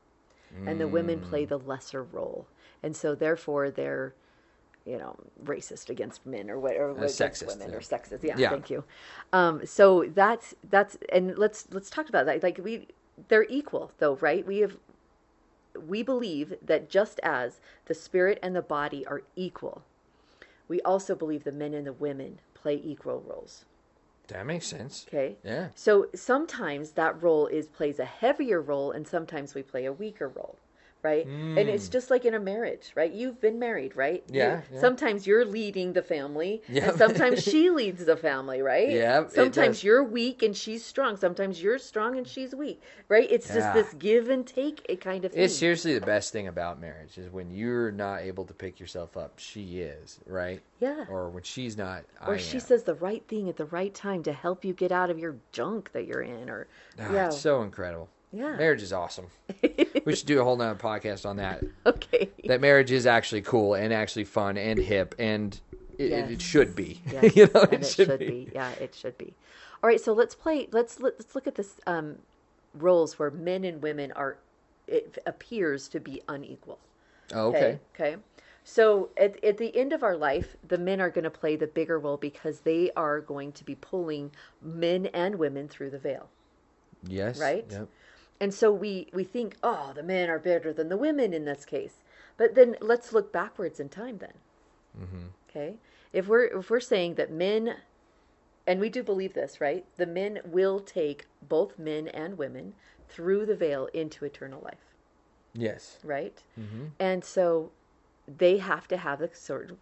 and 0.68 0.80
the 0.80 0.88
women 0.88 1.20
play 1.22 1.46
the 1.46 1.58
lesser 1.60 2.04
role, 2.04 2.48
and 2.84 2.96
so 2.96 3.16
therefore 3.16 3.72
they're 3.72 4.14
you 4.86 4.98
know, 4.98 5.16
racist 5.46 5.90
against 5.90 6.26
men 6.26 6.50
or 6.50 6.60
what, 6.60 6.76
or 6.76 6.92
against 6.92 7.22
Uh, 7.22 7.26
sexist, 7.28 7.48
women 7.48 7.72
yeah. 7.72 7.78
or 7.78 7.82
sexist. 7.82 8.24
Yeah, 8.24 8.38
Yeah. 8.38 8.50
thank 8.50 8.70
you. 8.70 8.84
Um, 9.32 9.66
so 9.66 10.06
that's 10.06 10.56
that's 10.70 10.98
and 11.10 11.38
let's 11.38 11.68
let's 11.72 11.90
talk 11.90 12.10
about 12.10 12.26
that. 12.26 12.42
Like 12.44 12.60
we, 12.64 12.88
they're 13.28 13.46
equal 13.50 13.92
though, 14.00 14.16
right? 14.18 14.46
We 14.46 14.60
have 14.60 14.78
we 15.88 16.04
believe 16.04 16.56
that 16.62 16.90
just 16.90 17.20
as 17.24 17.60
the 17.86 17.94
spirit 17.94 18.40
and 18.42 18.56
the 18.56 18.62
body 18.62 19.06
are 19.06 19.24
equal, 19.36 19.84
we 20.68 20.82
also 20.82 21.16
believe 21.16 21.44
the 21.44 21.52
men 21.52 21.74
and 21.74 21.88
the 21.88 21.94
women 21.94 22.40
play 22.54 22.82
equal 22.84 23.24
roles. 23.28 23.66
That 24.32 24.46
makes 24.46 24.66
sense. 24.66 25.06
Okay. 25.08 25.36
Yeah. 25.44 25.70
So 25.76 26.08
sometimes 26.16 26.92
that 26.92 27.22
role 27.22 27.48
is 27.48 27.68
plays 27.68 28.00
a 28.00 28.06
heavier 28.06 28.62
role, 28.62 28.92
and 28.92 29.08
sometimes 29.08 29.54
we 29.54 29.62
play 29.62 29.86
a 29.86 29.94
weaker 29.94 30.30
role, 30.30 30.56
right? 31.04 31.26
And 31.26 31.58
it's 31.70 31.90
just 31.90 32.10
like 32.10 32.26
in 32.26 32.34
a 32.34 32.40
marriage, 32.40 32.92
right? 32.96 33.12
You've 33.12 33.42
been 33.42 33.58
married, 33.60 33.96
right? 33.96 34.24
You- 34.30 34.40
Yeah, 34.40 34.62
yeah. 34.72 34.80
Sometimes 34.80 35.26
you're 35.26 35.46
leading 35.46 35.94
the 35.94 36.02
family, 36.02 36.62
Yeah. 36.70 36.90
and 36.90 36.98
sometimes 36.98 37.42
she 37.44 37.70
leads 37.82 38.06
the 38.06 38.16
family, 38.18 38.62
right? 38.62 38.90
Yeah, 38.90 39.28
Sometimes 39.28 39.84
you're 39.84 40.04
weak 40.04 40.44
and 40.44 40.56
she's 40.56 40.86
strong. 40.86 41.18
Sometimes 41.18 41.62
you're 41.62 41.80
strong 41.80 42.18
and 42.18 42.28
she's 42.28 42.54
weak, 42.54 42.82
right? 43.10 43.28
It's 43.32 43.48
just 43.48 43.74
this 43.74 43.94
give 43.96 44.30
and 44.30 44.46
take 44.46 44.86
kind 45.02 45.26
of 45.26 45.32
thing. 45.32 45.44
It's 45.44 45.56
seriously 45.56 45.94
the 45.98 46.06
best 46.06 46.32
thing 46.32 46.48
about 46.48 46.80
marriage 46.80 47.18
is 47.18 47.32
when 47.32 47.52
you're 47.52 47.92
not 47.92 48.22
able 48.22 48.46
to 48.46 48.54
pick 48.54 48.80
yourself 48.80 49.18
up, 49.18 49.40
she 49.40 49.80
is, 49.80 50.20
right? 50.26 50.62
yeah. 50.80 51.06
Or 51.10 51.30
when 51.30 51.44
she's 51.44 51.78
not, 51.78 52.04
or 52.26 52.34
I 52.36 52.38
she 52.38 52.58
am. 52.58 52.62
says 52.62 52.84
the 52.84 52.96
right 52.96 53.24
thing 53.28 53.48
at 53.50 53.58
the 53.58 53.66
right 53.66 53.94
time 53.94 54.24
to 54.24 54.34
help 54.34 54.66
you 54.66 54.74
get 54.74 54.92
out 54.92 55.10
of 55.10 55.20
your 55.20 55.36
junk 55.52 55.92
that 55.94 56.06
you're 56.08 56.22
in, 56.22 56.50
or 56.50 56.68
Ah, 57.00 57.12
yeah, 57.14 57.28
It's 57.28 57.38
so 57.40 57.62
incredible. 57.62 58.10
Yeah. 58.32 58.56
Marriage 58.56 58.82
is 58.82 58.94
awesome. 58.94 59.28
we 60.06 60.16
should 60.16 60.28
do 60.28 60.40
a 60.40 60.44
whole 60.44 60.56
nother 60.56 60.80
podcast 60.80 61.26
on 61.26 61.38
that. 61.38 61.64
okay. 61.86 62.30
That 62.46 62.62
marriage 62.62 62.92
is 62.92 63.06
actually 63.06 63.42
cool 63.42 63.74
and 63.74 63.94
actually 63.94 64.26
fun 64.26 64.58
and 64.58 64.80
hip 64.80 65.16
and 65.20 65.60
it, 65.98 66.12
it, 66.12 66.32
it 66.32 66.42
should 66.42 66.76
be. 66.76 67.02
Yes, 67.12 67.36
you 67.36 67.50
know, 67.54 67.62
and 67.62 67.84
it, 67.84 67.86
should, 67.86 68.20
be. 68.20 68.50
Yeah, 68.54 68.72
it 68.80 68.96
should 68.96 69.18
be. 69.18 69.34
All 69.84 69.90
right, 69.90 70.00
so 70.00 70.14
let's 70.14 70.36
play. 70.36 70.68
Let's 70.72 71.00
let's 71.00 71.36
look 71.36 71.48
at 71.48 71.56
this 71.56 71.76
um, 71.86 72.18
roles 72.74 73.20
where 73.20 73.32
men 73.32 73.64
and 73.64 73.82
women 73.82 74.12
are. 74.14 74.38
It 74.88 75.18
appears 75.26 75.88
to 75.90 76.00
be 76.00 76.22
unequal. 76.28 76.80
Oh, 77.34 77.48
okay. 77.50 77.80
Okay. 77.96 78.18
So 78.64 79.10
at, 79.18 79.44
at 79.44 79.58
the 79.58 79.76
end 79.76 79.94
of 79.94 80.04
our 80.04 80.16
life, 80.16 80.56
the 80.68 80.78
men 80.78 81.02
are 81.02 81.10
going 81.10 81.24
to 81.24 81.32
play 81.32 81.56
the 81.56 81.68
bigger 81.68 81.98
role 81.98 82.18
because 82.18 82.60
they 82.60 82.92
are 82.96 83.20
going 83.20 83.54
to 83.54 83.64
be 83.64 83.76
pulling 83.76 84.32
men 84.62 85.08
and 85.08 85.36
women 85.36 85.68
through 85.68 85.90
the 85.90 85.98
veil. 85.98 86.30
Yes. 87.08 87.40
Right? 87.40 87.66
Yep. 87.70 87.88
And 88.42 88.54
so 88.54 88.72
we, 88.74 89.08
we 89.14 89.24
think, 89.24 89.56
oh, 89.64 89.94
the 89.96 90.04
men 90.04 90.30
are 90.30 90.40
better 90.40 90.74
than 90.74 90.90
the 90.90 90.98
women 90.98 91.34
in 91.34 91.46
this 91.46 91.66
case. 91.66 92.04
But 92.38 92.56
then 92.56 92.76
let's 92.82 93.14
look 93.14 93.32
backwards 93.32 93.80
in 93.80 93.90
time 93.90 94.18
then. 94.18 94.34
Mm-hmm. 95.00 95.28
Okay? 95.50 95.76
If 96.12 96.28
we're 96.28 96.46
if 96.46 96.70
we're 96.70 96.82
saying 96.82 97.16
that 97.16 97.32
men 97.32 97.76
and 98.68 98.80
we 98.80 98.90
do 98.90 99.04
believe 99.04 99.34
this, 99.34 99.62
right? 99.62 99.86
The 99.98 100.08
men 100.08 100.40
will 100.46 100.80
take 100.80 101.28
both 101.48 101.80
men 101.80 102.08
and 102.10 102.38
women 102.38 102.74
through 103.10 103.46
the 103.46 103.56
veil 103.56 103.88
into 103.94 104.26
eternal 104.26 104.62
life, 104.64 104.96
Yes. 105.54 106.00
right? 106.04 106.42
Mm-hmm. 106.60 106.86
And 107.00 107.24
so 107.24 107.72
they 108.28 108.58
have 108.58 108.88
to 108.90 108.98
have 108.98 109.22
a 109.22 109.34
sort 109.36 109.72
of 109.72 109.78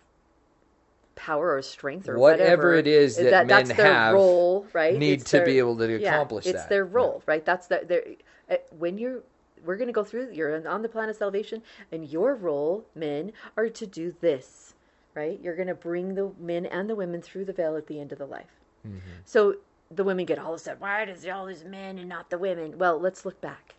power 1.16 1.54
or 1.56 1.62
strength 1.62 2.10
or 2.10 2.18
Whatever 2.18 2.74
whatever 2.74 2.74
it 2.76 2.88
is 2.88 3.18
that 3.18 3.48
men 3.48 3.48
that's 3.48 3.74
their 3.74 3.94
have 3.94 4.14
role, 4.14 4.59
right? 4.74 4.96
Need 4.98 5.22
It's 5.22 5.32
to 5.32 5.38
their- 5.38 5.46
be 5.46 5.58
able 5.60 5.78
to 5.78 6.00
yeah, 6.00 6.14
accomplish 6.16 6.46
it's 6.46 6.62
that. 6.62 6.70
their 6.70 6.86
role, 6.86 7.24
right? 7.26 7.44
That's 7.46 7.68
the 7.68 7.84
their 7.88 8.04
uh, 8.50 8.58
when 8.78 8.98
you're 8.98 9.22
we're 9.66 9.76
going 9.76 9.88
to 9.88 9.94
go 9.94 10.04
through 10.06 10.30
you're 10.32 10.66
on 10.68 10.82
the 10.82 10.88
plan 10.90 11.10
of 11.10 11.16
salvation 11.18 11.62
and 11.92 12.08
your 12.10 12.34
role 12.34 12.86
men 12.96 13.32
are 13.58 13.68
to 13.68 13.86
do 13.86 14.16
this 14.22 14.74
right 15.16 15.38
you're 15.44 15.56
going 15.58 15.68
to 15.68 15.76
bring 15.76 16.16
the 16.16 16.32
men 16.40 16.66
and 16.66 16.90
the 16.90 16.96
women 16.96 17.22
through 17.22 17.44
the 17.44 17.52
veil 17.52 17.76
at 17.76 17.86
the 17.88 18.00
end 18.00 18.12
of 18.14 18.18
the 18.20 18.26
life 18.26 18.56
Mm-hmm. 18.88 18.98
so 19.26 19.56
the 19.92 20.06
women 20.06 20.24
get 20.26 20.40
all 20.40 20.54
upset 20.54 20.80
why 20.80 21.04
does 21.04 21.28
all 21.28 21.46
these 21.46 21.66
men 21.66 21.98
and 22.00 22.08
not 22.08 22.30
the 22.30 22.38
women 22.38 22.78
well 22.78 22.98
let's 22.98 23.26
look 23.26 23.42
back 23.42 23.76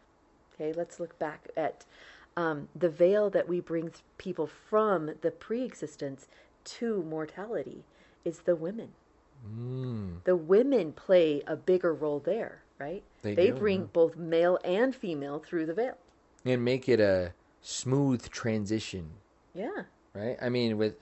okay 0.55 0.75
let's 0.75 1.01
look 1.01 1.19
back 1.19 1.49
at 1.57 1.87
um, 2.37 2.69
the 2.77 2.91
veil 2.91 3.31
that 3.31 3.49
we 3.49 3.61
bring 3.61 3.85
th- 3.85 4.03
people 4.19 4.47
from 4.47 5.13
the 5.23 5.31
pre-existence 5.31 6.29
to 6.65 7.03
mortality 7.05 7.85
is 8.27 8.41
the 8.41 8.55
women 8.55 8.91
Mm. 9.49 10.23
the 10.25 10.37
women 10.37 10.93
play 10.93 11.43
a 11.47 11.57
bigger 11.57 11.95
role 11.95 12.21
there, 12.21 12.63
right? 12.79 13.03
They 13.23 13.35
They 13.35 13.47
do, 13.49 13.55
bring 13.55 13.81
yeah. 13.81 13.87
both 13.93 14.17
male 14.17 14.59
and 14.65 14.95
female 14.95 15.39
through 15.39 15.67
the 15.67 15.75
veil. 15.75 15.97
And 16.45 16.65
make 16.65 16.89
it 16.89 17.01
a 17.01 17.33
smooth 17.63 18.29
transition. 18.31 19.11
Yeah. 19.55 19.85
right? 20.15 20.37
I 20.41 20.49
mean, 20.49 20.77
with 20.79 20.97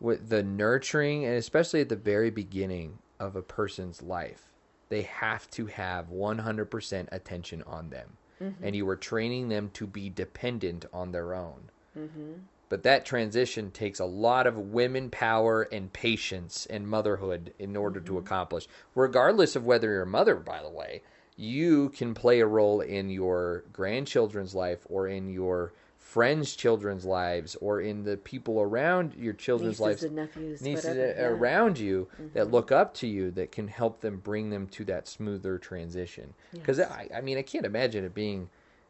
with 0.00 0.28
the 0.28 0.42
nurturing, 0.42 1.24
and 1.24 1.34
especially 1.34 1.80
at 1.80 1.88
the 1.88 1.96
very 1.96 2.30
beginning 2.30 2.98
of 3.18 3.34
a 3.34 3.42
person's 3.42 4.02
life, 4.02 4.46
they 4.88 5.02
have 5.02 5.50
to 5.52 5.66
have 5.66 6.10
one 6.10 6.38
hundred 6.38 6.66
percent 6.70 7.08
attention 7.12 7.62
on 7.66 7.90
them, 7.90 8.16
and 8.62 8.76
you 8.76 8.88
are 8.88 8.96
training 8.96 9.48
them 9.48 9.70
to 9.74 9.86
be 9.86 10.08
dependent 10.08 10.84
on 10.92 11.10
their 11.12 11.34
own. 11.34 11.70
Mm-hmm. 11.98 12.32
But 12.68 12.82
that 12.82 13.06
transition 13.06 13.70
takes 13.70 13.98
a 13.98 14.04
lot 14.04 14.46
of 14.46 14.56
women 14.58 15.10
power 15.10 15.62
and 15.62 15.92
patience 15.92 16.66
and 16.66 16.86
motherhood 16.86 17.54
in 17.58 17.76
order 17.76 18.00
to 18.00 18.12
mm-hmm. 18.12 18.18
accomplish. 18.18 18.66
Regardless 18.94 19.56
of 19.56 19.64
whether 19.64 19.88
you're 19.90 20.02
a 20.02 20.06
mother, 20.06 20.36
by 20.36 20.62
the 20.62 20.70
way, 20.70 21.02
you 21.36 21.88
can 21.90 22.14
play 22.14 22.40
a 22.40 22.46
role 22.46 22.80
in 22.80 23.10
your 23.10 23.64
grandchildren's 23.72 24.54
life 24.54 24.86
or 24.88 25.08
in 25.08 25.28
your 25.28 25.72
friends' 25.96 26.56
children's 26.56 27.04
lives 27.04 27.54
or 27.60 27.82
in 27.82 28.02
the 28.02 28.16
people 28.16 28.60
around 28.60 29.14
your 29.14 29.34
children's 29.34 29.78
Nieces 29.78 29.80
lives 29.80 30.04
and 30.04 30.16
nephews, 30.16 30.62
nieces 30.62 30.84
whatever. 30.86 31.20
yeah. 31.20 31.26
around 31.26 31.78
you 31.78 32.08
that 32.32 32.44
mm-hmm. 32.44 32.52
look 32.54 32.72
up 32.72 32.94
to 32.94 33.06
you 33.06 33.30
that 33.32 33.52
can 33.52 33.68
help 33.68 34.00
them 34.00 34.16
bring 34.18 34.48
them 34.48 34.66
to 34.68 34.84
that 34.86 35.06
smoother 35.06 35.58
transition 35.58 36.32
because 36.50 36.78
Yes. 36.78 36.90
I, 36.90 37.08
I 37.14 37.20
mean 37.20 37.36
i 37.36 37.42
can't 37.42 37.66
imagine 37.66 38.04
it 38.04 38.14
being 38.14 38.48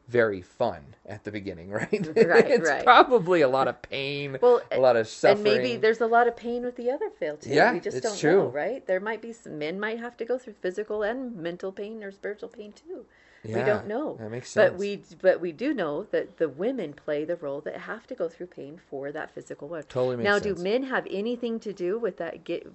very 0.08 0.40
fun 0.42 0.82
at 1.06 1.24
the 1.24 1.30
beginning 1.30 1.70
right 1.80 1.92
Right, 1.92 2.06
it's 2.50 2.68
right. 2.68 2.82
probably 2.84 3.42
a 3.42 3.48
lot 3.48 3.68
of 3.68 3.80
pain 3.82 4.38
Well, 4.40 4.62
a 4.72 4.80
lot 4.80 4.96
of 4.96 5.06
suffering 5.06 5.46
And 5.46 5.62
maybe 5.62 5.76
there's 5.76 6.00
a 6.00 6.06
lot 6.06 6.26
of 6.26 6.36
pain 6.36 6.64
with 6.64 6.76
the 6.76 6.90
other 6.90 7.10
veil 7.20 7.36
too. 7.36 7.50
Yeah, 7.50 7.72
we 7.72 7.80
just 7.80 7.98
it's 7.98 8.06
don't 8.06 8.18
true. 8.18 8.42
know, 8.44 8.48
right? 8.48 8.86
There 8.86 9.00
might 9.00 9.20
be 9.22 9.32
some 9.32 9.58
men 9.58 9.78
might 9.78 9.98
have 9.98 10.16
to 10.16 10.24
go 10.24 10.38
through 10.38 10.54
physical 10.60 11.02
and 11.02 11.36
mental 11.36 11.72
pain 11.72 12.02
or 12.02 12.10
spiritual 12.10 12.48
pain 12.48 12.72
too. 12.72 13.04
Yeah, 13.44 13.58
we 13.58 13.62
don't 13.64 13.86
know. 13.86 14.16
that 14.18 14.30
makes 14.30 14.50
sense. 14.50 14.70
But 14.70 14.78
we 14.78 15.02
but 15.22 15.40
we 15.40 15.52
do 15.52 15.72
know 15.72 16.04
that 16.10 16.38
the 16.38 16.48
women 16.48 16.92
play 16.92 17.24
the 17.24 17.36
role 17.36 17.60
that 17.60 17.76
have 17.82 18.06
to 18.08 18.14
go 18.14 18.28
through 18.28 18.46
pain 18.48 18.80
for 18.90 19.12
that 19.12 19.30
physical 19.34 19.68
work. 19.68 19.88
Totally 19.88 20.16
makes 20.16 20.24
now, 20.24 20.38
sense. 20.38 20.56
do 20.58 20.62
men 20.62 20.82
have 20.84 21.06
anything 21.10 21.60
to 21.60 21.72
do 21.72 21.98
with 21.98 22.16
that 22.16 22.44
get 22.44 22.66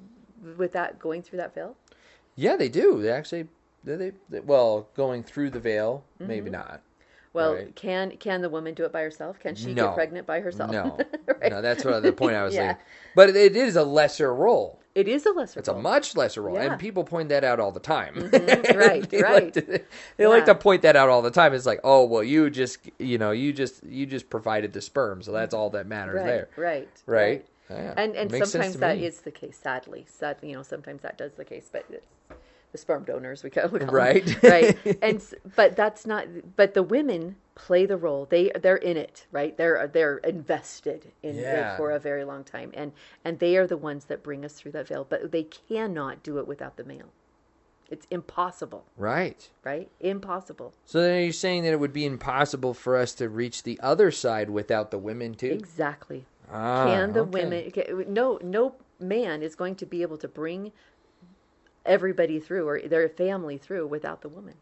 with 0.58 0.72
that 0.74 1.00
going 1.00 1.22
through 1.22 1.38
that 1.38 1.54
veil? 1.56 1.76
yeah 2.36 2.56
they 2.56 2.70
do 2.70 3.02
they 3.02 3.12
actually 3.12 3.48
they, 3.84 3.96
they, 3.96 4.12
they- 4.30 4.40
well 4.40 4.88
going 4.96 5.22
through 5.24 5.50
the 5.52 5.60
veil 5.60 6.04
maybe 6.20 6.50
mm-hmm. 6.50 6.54
not 6.54 6.82
Well, 7.34 7.56
Right. 7.56 7.76
can 7.76 8.12
can 8.18 8.42
the 8.42 8.50
woman 8.50 8.74
do 8.76 8.86
it 8.86 8.92
by 8.92 9.02
herself? 9.02 9.40
Can 9.40 9.56
she 9.56 9.74
No. 9.74 9.88
get 9.88 9.96
pregnant 9.96 10.28
by 10.28 10.40
herself? 10.40 10.72
no 10.72 10.98
Right. 11.42 11.52
no 11.52 11.62
that's 11.62 11.84
what 11.84 12.02
the 12.04 12.14
point 12.14 12.36
i 12.36 12.44
was 12.44 12.54
Yeah. 12.56 12.60
saying 12.74 12.78
but 13.16 13.30
it 13.36 13.56
is 13.56 13.76
a 13.76 13.84
lesser 13.84 14.34
role 14.34 14.80
It 14.96 15.08
is 15.08 15.26
a 15.26 15.32
lesser. 15.32 15.60
It's 15.60 15.68
a 15.70 15.74
much 15.74 16.16
lesser 16.16 16.44
role, 16.44 16.56
Yeah. 16.56 16.66
and 16.74 16.80
people 16.80 17.04
point 17.04 17.30
that 17.30 17.44
out 17.44 17.60
all 17.60 17.72
the 17.72 17.80
time. 17.80 18.14
Mhm, 18.14 18.76
right, 18.88 19.10
they 19.10 19.24
right. 19.24 19.44
Like 19.46 19.54
to, 19.54 19.82
they 20.18 20.28
like 20.28 20.46
to 20.46 20.54
point 20.54 20.84
that 20.84 20.96
out 20.96 21.10
all 21.10 21.24
the 21.24 21.32
time. 21.32 21.56
It's 21.56 21.66
like, 21.66 21.80
oh, 21.84 22.06
well, 22.06 22.24
you 22.24 22.52
just, 22.52 22.78
you 23.00 23.18
know, 23.18 23.32
you 23.32 23.54
just, 23.54 23.84
you 23.84 24.06
just 24.06 24.30
provided 24.30 24.72
the 24.72 24.82
sperm, 24.82 25.24
so 25.24 25.32
that's 25.32 25.56
all 25.56 25.72
that 25.72 25.88
matters 25.88 26.18
right, 26.18 26.26
there, 26.28 26.50
right, 26.58 26.90
right? 27.08 27.46
Yeah, 27.72 27.94
And 27.98 28.16
and 28.16 28.30
sometimes 28.32 28.78
that 28.78 28.98
me. 29.00 29.06
is 29.08 29.22
the 29.22 29.32
case. 29.32 29.58
Sadly, 29.58 30.06
sadly, 30.08 30.50
you 30.52 30.56
know, 30.58 30.62
sometimes 30.64 31.02
that 31.02 31.18
does 31.18 31.34
the 31.34 31.46
case, 31.46 31.70
but 31.74 31.86
it's 31.90 32.06
the 32.74 32.78
sperm 32.78 33.06
donors 33.06 33.44
we 33.44 33.50
call, 33.50 33.70
them. 33.70 33.88
Right. 33.90 34.44
right. 34.44 34.78
And 35.02 35.24
but 35.56 35.78
that's 35.78 36.06
not. 36.06 36.28
But 36.58 36.74
the 36.74 36.84
women 36.84 37.38
play 37.56 37.86
the 37.86 37.96
role. 37.96 38.26
They 38.26 38.52
they're 38.62 38.76
in 38.76 38.98
it, 38.98 39.28
right? 39.32 39.56
They're 39.56 39.88
they're 39.88 40.18
invested 40.18 41.14
in 41.22 41.38
Yeah. 41.38 41.76
it 41.76 41.78
for 41.78 41.92
a 41.92 42.00
very 42.00 42.26
long 42.26 42.44
time, 42.44 42.72
and 42.74 42.92
and 43.24 43.40
they 43.40 43.56
are 43.56 43.68
the 43.68 43.78
ones 43.78 44.06
that 44.06 44.24
bring 44.24 44.44
us 44.44 44.54
through 44.54 44.72
that 44.74 44.90
veil. 44.90 45.06
But 45.08 45.32
they 45.32 45.44
cannot 45.44 46.24
do 46.24 46.40
it 46.40 46.48
without 46.48 46.76
the 46.76 46.84
male. 46.84 47.14
It's 47.90 48.08
impossible, 48.10 48.86
right. 48.98 49.48
right? 49.64 49.88
Impossible. 50.00 50.74
So 50.84 51.00
then, 51.00 51.16
are 51.16 51.26
you 51.26 51.32
saying 51.32 51.64
that 51.64 51.74
it 51.74 51.80
would 51.80 51.94
be 51.94 52.06
impossible 52.06 52.74
for 52.74 52.98
us 52.98 53.14
to 53.16 53.30
reach 53.30 53.62
the 53.62 53.80
other 53.82 54.10
side 54.10 54.50
without 54.50 54.90
the 54.90 54.98
women 54.98 55.36
too? 55.36 55.52
Exactly. 55.52 56.26
Ah, 56.52 56.86
can 56.86 57.14
the 57.14 57.22
okay. 57.22 57.72
women 57.72 58.14
no 58.14 58.40
no 58.42 58.76
man 59.00 59.44
is 59.44 59.56
going 59.56 59.76
to 59.76 59.86
be 59.86 60.02
able 60.02 60.18
to 60.18 60.28
bring 60.28 60.72
everybody 61.86 62.40
through 62.40 62.68
or 62.68 62.80
their 62.82 63.10
family 63.10 63.58
through 63.58 63.88
without 63.88 64.22
the 64.22 64.30
woman 64.30 64.56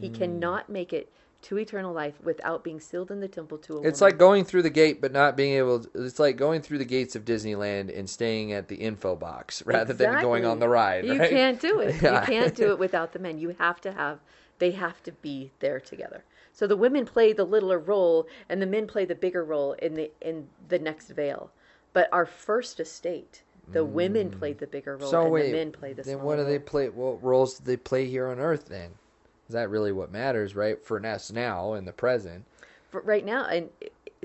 he 0.00 0.08
Hmm. 0.08 0.14
cannot 0.14 0.68
make 0.68 0.92
it 0.92 1.10
to 1.42 1.58
eternal 1.58 1.92
life 1.92 2.14
without 2.22 2.64
being 2.64 2.80
sealed 2.80 3.10
in 3.10 3.20
the 3.20 3.28
temple 3.28 3.58
to 3.58 3.74
a 3.74 3.76
woman. 3.76 3.88
It's 3.90 4.00
woman. 4.00 4.12
like 4.14 4.18
going 4.18 4.44
through 4.44 4.62
the 4.62 4.70
gate, 4.70 5.00
but 5.00 5.12
not 5.12 5.36
being 5.36 5.54
able. 5.54 5.80
To, 5.80 6.04
it's 6.04 6.18
like 6.18 6.36
going 6.36 6.62
through 6.62 6.78
the 6.78 6.84
gates 6.86 7.14
of 7.16 7.24
Disneyland 7.24 7.96
and 7.96 8.08
staying 8.08 8.52
at 8.52 8.68
the 8.68 8.76
info 8.76 9.14
box 9.14 9.62
rather 9.66 9.92
than 9.92 10.20
going 10.20 10.44
on 10.46 10.58
the 10.58 10.68
ride. 10.68 11.04
you 11.04 11.18
right? 11.18 11.30
can't 11.30 11.60
do 11.60 11.80
it 11.80 11.96
Yeah. 12.02 12.20
you 12.20 12.26
can't 12.26 12.54
do 12.54 12.70
it 12.72 12.78
without 12.78 13.12
the 13.12 13.18
men 13.18 13.38
you 13.38 13.54
have 13.58 13.80
to 13.82 13.92
have 13.92 14.20
they 14.58 14.70
have 14.72 15.02
to 15.02 15.12
be 15.12 15.52
there 15.60 15.80
together 15.80 16.24
so 16.52 16.66
the 16.66 16.76
women 16.76 17.04
play 17.04 17.32
the 17.32 17.44
littler 17.44 17.78
role 17.78 18.26
and 18.48 18.62
the 18.62 18.66
men 18.66 18.86
play 18.86 19.04
the 19.04 19.14
bigger 19.14 19.44
role 19.44 19.72
in 19.74 19.94
the 19.94 20.10
in 20.20 20.48
the 20.68 20.78
next 20.78 21.08
veil 21.10 21.50
But 21.92 22.08
our 22.12 22.26
first 22.26 22.80
estate, 22.80 23.42
the 23.72 23.84
women 23.84 24.30
played 24.30 24.58
the 24.58 24.66
bigger 24.66 24.96
role, 24.96 25.08
Mm. 25.08 25.10
So 25.10 25.22
and 25.22 25.32
wait, 25.32 25.46
the 25.46 25.52
men 25.52 25.72
played 25.72 25.96
the 25.96 26.02
then 26.02 26.14
smaller 26.14 26.24
what 26.26 26.36
do 26.36 26.44
they 26.44 26.58
play? 26.58 26.88
What 26.88 27.22
roles 27.22 27.58
do 27.58 27.64
they 27.64 27.76
play 27.76 28.06
here 28.06 28.28
on 28.28 28.38
Earth? 28.38 28.66
Then 28.66 28.90
is 29.48 29.54
that 29.54 29.70
really 29.70 29.92
what 29.92 30.12
matters, 30.12 30.54
right? 30.54 30.82
For 30.84 31.04
us 31.06 31.30
now 31.32 31.74
in 31.74 31.84
the 31.84 31.92
present. 31.92 32.44
For 32.90 33.00
right 33.02 33.24
now, 33.24 33.46
and 33.46 33.68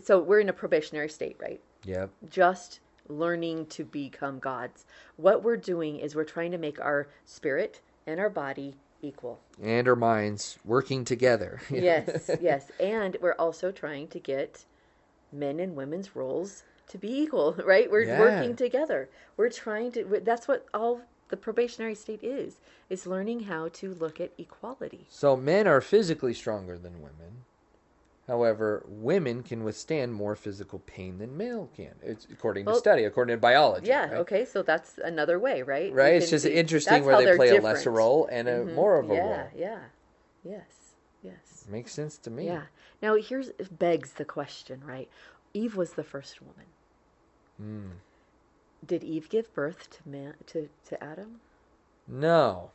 so 0.02 0.20
we're 0.20 0.40
in 0.40 0.50
a 0.50 0.54
probationary 0.54 1.10
state, 1.10 1.38
right? 1.40 1.60
Yep. 1.86 2.10
just 2.30 2.82
learning 3.08 3.66
to 3.68 3.84
become 3.86 4.38
gods. 4.40 4.86
What 5.18 5.44
we're 5.44 5.58
doing 5.58 5.98
is 5.98 6.14
we're 6.14 6.26
trying 6.26 6.52
to 6.52 6.58
make 6.58 6.80
our 6.80 7.08
spirit 7.26 7.82
and 8.06 8.20
our 8.20 8.30
body 8.30 8.76
equal. 9.02 9.40
And 9.62 9.88
our 9.88 9.96
minds 9.96 10.60
working 10.66 11.06
together. 11.06 11.62
Yes, 11.72 12.30
yes. 12.42 12.72
And 12.80 13.18
we're 13.22 13.34
also 13.34 13.72
trying 13.72 14.10
to 14.10 14.20
get 14.20 14.66
men 15.32 15.60
and 15.60 15.76
women's 15.76 16.16
roles 16.16 16.64
to 16.90 16.98
be 16.98 17.12
equal, 17.22 17.54
right? 17.66 17.90
We're 17.90 18.04
Yeah. 18.04 18.20
working 18.20 18.56
together. 18.56 19.10
We're 19.38 19.50
trying 19.50 19.92
to 19.94 20.22
that's 20.24 20.48
what 20.48 20.66
all 20.74 21.02
the 21.30 21.38
probationary 21.38 21.96
state 21.96 22.24
is 22.24 22.58
is 22.90 23.06
learning 23.08 23.42
how 23.42 23.70
to 23.70 23.94
look 23.94 24.20
at 24.20 24.32
equality. 24.38 25.06
So 25.10 25.36
men 25.38 25.68
are 25.68 25.82
physically 25.82 26.34
stronger 26.34 26.78
than 26.78 27.02
women. 27.02 27.46
However, 28.28 28.84
women 28.88 29.42
can 29.42 29.64
withstand 29.64 30.14
more 30.14 30.36
physical 30.36 30.80
pain 30.80 31.18
than 31.18 31.36
male 31.36 31.68
can. 31.76 31.94
It's 32.04 32.28
according 32.32 32.66
to 32.68 32.76
study, 32.76 33.04
according 33.06 33.36
to 33.36 33.40
biology. 33.42 33.88
Yeah, 33.88 34.04
right? 34.06 34.14
okay, 34.20 34.46
so 34.46 34.62
that's 34.62 35.00
another 35.00 35.40
way, 35.40 35.64
right? 35.64 35.92
Right? 35.92 36.14
It's 36.14 36.30
just 36.30 36.46
interesting 36.46 37.06
where 37.06 37.18
they 37.26 37.36
play 37.36 37.58
a 37.58 37.62
lesser 37.62 37.90
role 37.90 38.28
and 38.32 38.48
a 38.48 38.60
Mhm. 38.60 38.76
more 38.76 38.98
of 38.98 39.10
a 39.10 39.16
yeah, 39.16 39.22
role. 39.22 39.48
Yeah, 39.56 39.80
Yes. 40.44 40.94
Yes. 41.24 41.66
Makes 41.68 41.92
sense 41.92 42.18
to 42.20 42.30
me. 42.30 42.46
Yeah. 42.46 42.64
Now 43.02 43.16
here's 43.16 43.52
begs 43.72 44.14
the 44.14 44.26
question, 44.26 44.84
right? 44.86 45.10
Eve 45.54 45.76
was 45.76 45.94
the 45.94 46.04
first 46.04 46.40
woman. 46.42 46.66
Mm. 47.62 47.92
Did 48.86 49.04
Eve 49.04 49.30
give 49.30 49.54
birth 49.54 49.90
to 49.90 50.10
man 50.10 50.34
to, 50.48 50.70
to 50.88 51.04
Adam? 51.04 51.42
No. 52.08 52.72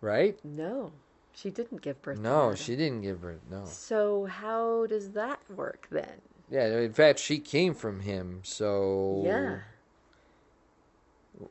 Right? 0.00 0.38
No. 0.44 0.92
She 1.34 1.50
didn't 1.50 1.80
give 1.82 2.00
birth 2.02 2.16
to 2.16 2.22
No, 2.22 2.54
she 2.54 2.76
didn't 2.76 3.02
give 3.02 3.20
birth. 3.20 3.40
No. 3.50 3.64
So 3.64 4.26
how 4.26 4.86
does 4.86 5.10
that 5.12 5.40
work 5.50 5.88
then? 5.90 6.20
Yeah, 6.50 6.66
in 6.78 6.92
fact, 6.92 7.18
she 7.18 7.38
came 7.38 7.74
from 7.74 8.00
him, 8.00 8.40
so 8.42 9.22
Yeah. 9.24 9.58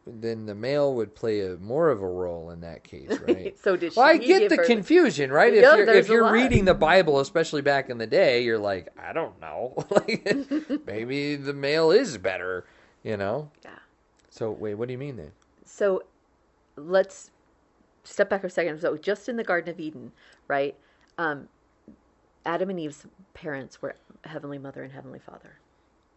Then 0.05 0.45
the 0.45 0.55
male 0.55 0.93
would 0.95 1.15
play 1.15 1.41
a 1.41 1.57
more 1.57 1.89
of 1.89 2.01
a 2.01 2.07
role 2.07 2.51
in 2.51 2.61
that 2.61 2.83
case, 2.83 3.09
right? 3.27 3.57
so 3.59 3.75
did 3.75 3.93
she 3.93 3.99
well, 3.99 4.07
I 4.07 4.17
get 4.17 4.49
the 4.49 4.57
confusion, 4.57 5.31
right? 5.31 5.53
If 5.53 5.61
you're, 5.61 5.89
if 5.89 6.07
you're 6.07 6.31
reading 6.31 6.65
the 6.65 6.73
Bible, 6.73 7.19
especially 7.19 7.61
back 7.61 7.89
in 7.89 7.97
the 7.97 8.07
day, 8.07 8.43
you're 8.43 8.59
like, 8.59 8.89
I 8.99 9.13
don't 9.13 9.39
know, 9.41 9.73
like 9.89 10.27
maybe 10.85 11.35
the 11.35 11.53
male 11.53 11.91
is 11.91 12.17
better, 12.17 12.65
you 13.03 13.17
know? 13.17 13.49
Yeah. 13.63 13.71
So 14.29 14.51
wait, 14.51 14.75
what 14.75 14.87
do 14.87 14.93
you 14.93 14.97
mean 14.97 15.17
then? 15.17 15.31
So 15.65 16.03
let's 16.75 17.31
step 18.03 18.29
back 18.29 18.43
a 18.43 18.49
second. 18.49 18.79
So 18.79 18.97
just 18.97 19.29
in 19.29 19.37
the 19.37 19.43
Garden 19.43 19.69
of 19.69 19.79
Eden, 19.79 20.11
right? 20.47 20.75
Um, 21.17 21.47
Adam 22.45 22.69
and 22.69 22.79
Eve's 22.79 23.05
parents 23.33 23.81
were 23.81 23.95
Heavenly 24.23 24.57
Mother 24.57 24.83
and 24.83 24.93
Heavenly 24.93 25.19
Father, 25.19 25.59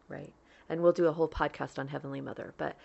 right? 0.08 0.32
And 0.68 0.82
we'll 0.82 0.92
do 0.92 1.06
a 1.06 1.12
whole 1.12 1.28
podcast 1.28 1.78
on 1.78 1.88
Heavenly 1.88 2.20
Mother. 2.20 2.54
But 2.56 2.76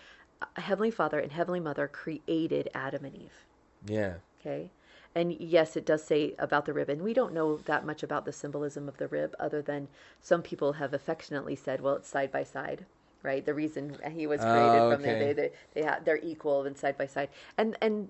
Heavenly 0.56 0.92
Father 0.92 1.20
and 1.20 1.32
Heavenly 1.32 1.60
Mother 1.60 1.88
created 1.88 2.70
Adam 2.74 3.06
and 3.06 3.16
Eve. 3.16 3.46
Yeah, 3.86 4.16
Okay. 4.42 4.70
And 5.16 5.34
yes, 5.34 5.76
it 5.76 5.86
does 5.88 6.04
say 6.04 6.36
about 6.38 6.66
the 6.66 6.74
rib, 6.74 6.88
we 7.02 7.14
don't 7.16 7.34
know 7.34 7.58
that 7.58 7.84
much 7.84 8.04
about 8.04 8.26
the 8.26 8.32
symbolism 8.32 8.88
of 8.88 8.98
the 8.98 9.08
rib, 9.08 9.36
other 9.40 9.60
than 9.62 9.88
some 10.22 10.44
people 10.44 10.74
have 10.74 10.94
affectionately 10.94 11.56
said, 11.56 11.82
"Well, 11.82 11.96
it's 11.96 12.08
side 12.08 12.32
by 12.32 12.44
side." 12.44 12.86
Right, 13.24 13.44
the 13.44 13.54
reason 13.56 13.98
he 14.12 14.28
was 14.28 14.40
created 14.40 14.80
Oh, 14.80 14.92
from 14.94 15.02
there, 15.02 15.20
they 15.20 15.34
they 15.34 15.52
they 15.74 15.82
ha- 15.82 16.00
they're 16.06 16.20
equal 16.22 16.64
and 16.66 16.78
side 16.78 16.96
by 16.98 17.08
side, 17.08 17.30
and 17.58 17.76
and 17.82 18.10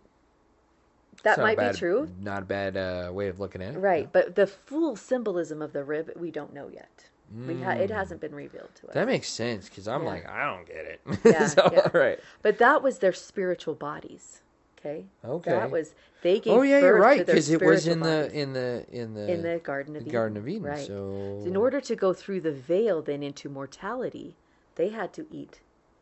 that 1.24 1.40
might 1.40 1.58
bad- 1.58 1.72
be 1.72 1.78
true, 1.80 2.10
Not 2.22 2.44
a 2.44 2.46
bad 2.46 2.78
uh, 2.78 3.12
way 3.14 3.28
of 3.30 3.40
looking 3.40 3.62
at 3.62 3.76
it. 3.76 3.80
right? 3.80 4.12
But 4.12 4.36
the 4.36 4.46
full 4.46 4.96
symbolism 4.96 5.62
of 5.62 5.72
the 5.74 5.84
rib, 5.86 6.12
we 6.16 6.32
don't 6.32 6.54
know 6.54 6.68
yet. 6.68 7.10
We 7.48 7.62
ha- 7.62 7.72
it 7.72 7.90
hasn't 7.92 8.22
been 8.22 8.34
revealed 8.34 8.70
to 8.76 8.88
us. 8.88 8.92
Mm. 8.92 8.94
That 8.94 9.08
makes 9.08 9.30
sense 9.30 9.70
because 9.70 9.88
I'm 9.88 10.04
Yeah. 10.04 10.10
like, 10.10 10.28
I 10.30 10.46
don't 10.46 10.68
get 10.68 10.86
it. 10.86 11.02
Yeah, 11.26 11.48
so, 11.48 11.70
yeah. 11.72 11.98
right. 11.98 12.20
but 12.42 12.58
that 12.58 12.82
was 12.82 13.00
their 13.00 13.14
spiritual 13.14 13.76
bodies. 13.76 14.42
Okay. 14.80 15.06
Okay. 15.26 15.52
That 15.52 15.72
was 15.72 15.94
they 16.22 16.40
gave. 16.40 16.54
Oh 16.54 16.62
yeah, 16.62 16.80
you're 16.80 16.98
right 17.00 17.26
because 17.26 17.50
it 17.50 17.62
was 17.62 17.86
in 17.88 18.00
the 18.00 18.32
in 18.32 18.54
the 18.54 18.86
in 18.90 19.14
the 19.14 19.32
in 19.32 19.42
the 19.42 19.60
Garden 19.60 19.96
of 19.98 20.04
Eden. 20.04 20.14
Garden 20.14 20.38
of 20.38 20.48
Eden. 20.48 20.64
Right. 20.64 20.88
So 20.88 21.44
In 21.46 21.56
order 21.58 21.82
to 21.82 21.96
go 21.96 22.14
through 22.14 22.42
the 22.42 22.54
veil 22.54 23.02
then 23.02 23.22
into 23.22 23.50
mortality, 23.50 24.36
they 24.76 24.90
had 24.90 25.12
to 25.14 25.26
eat 25.32 25.60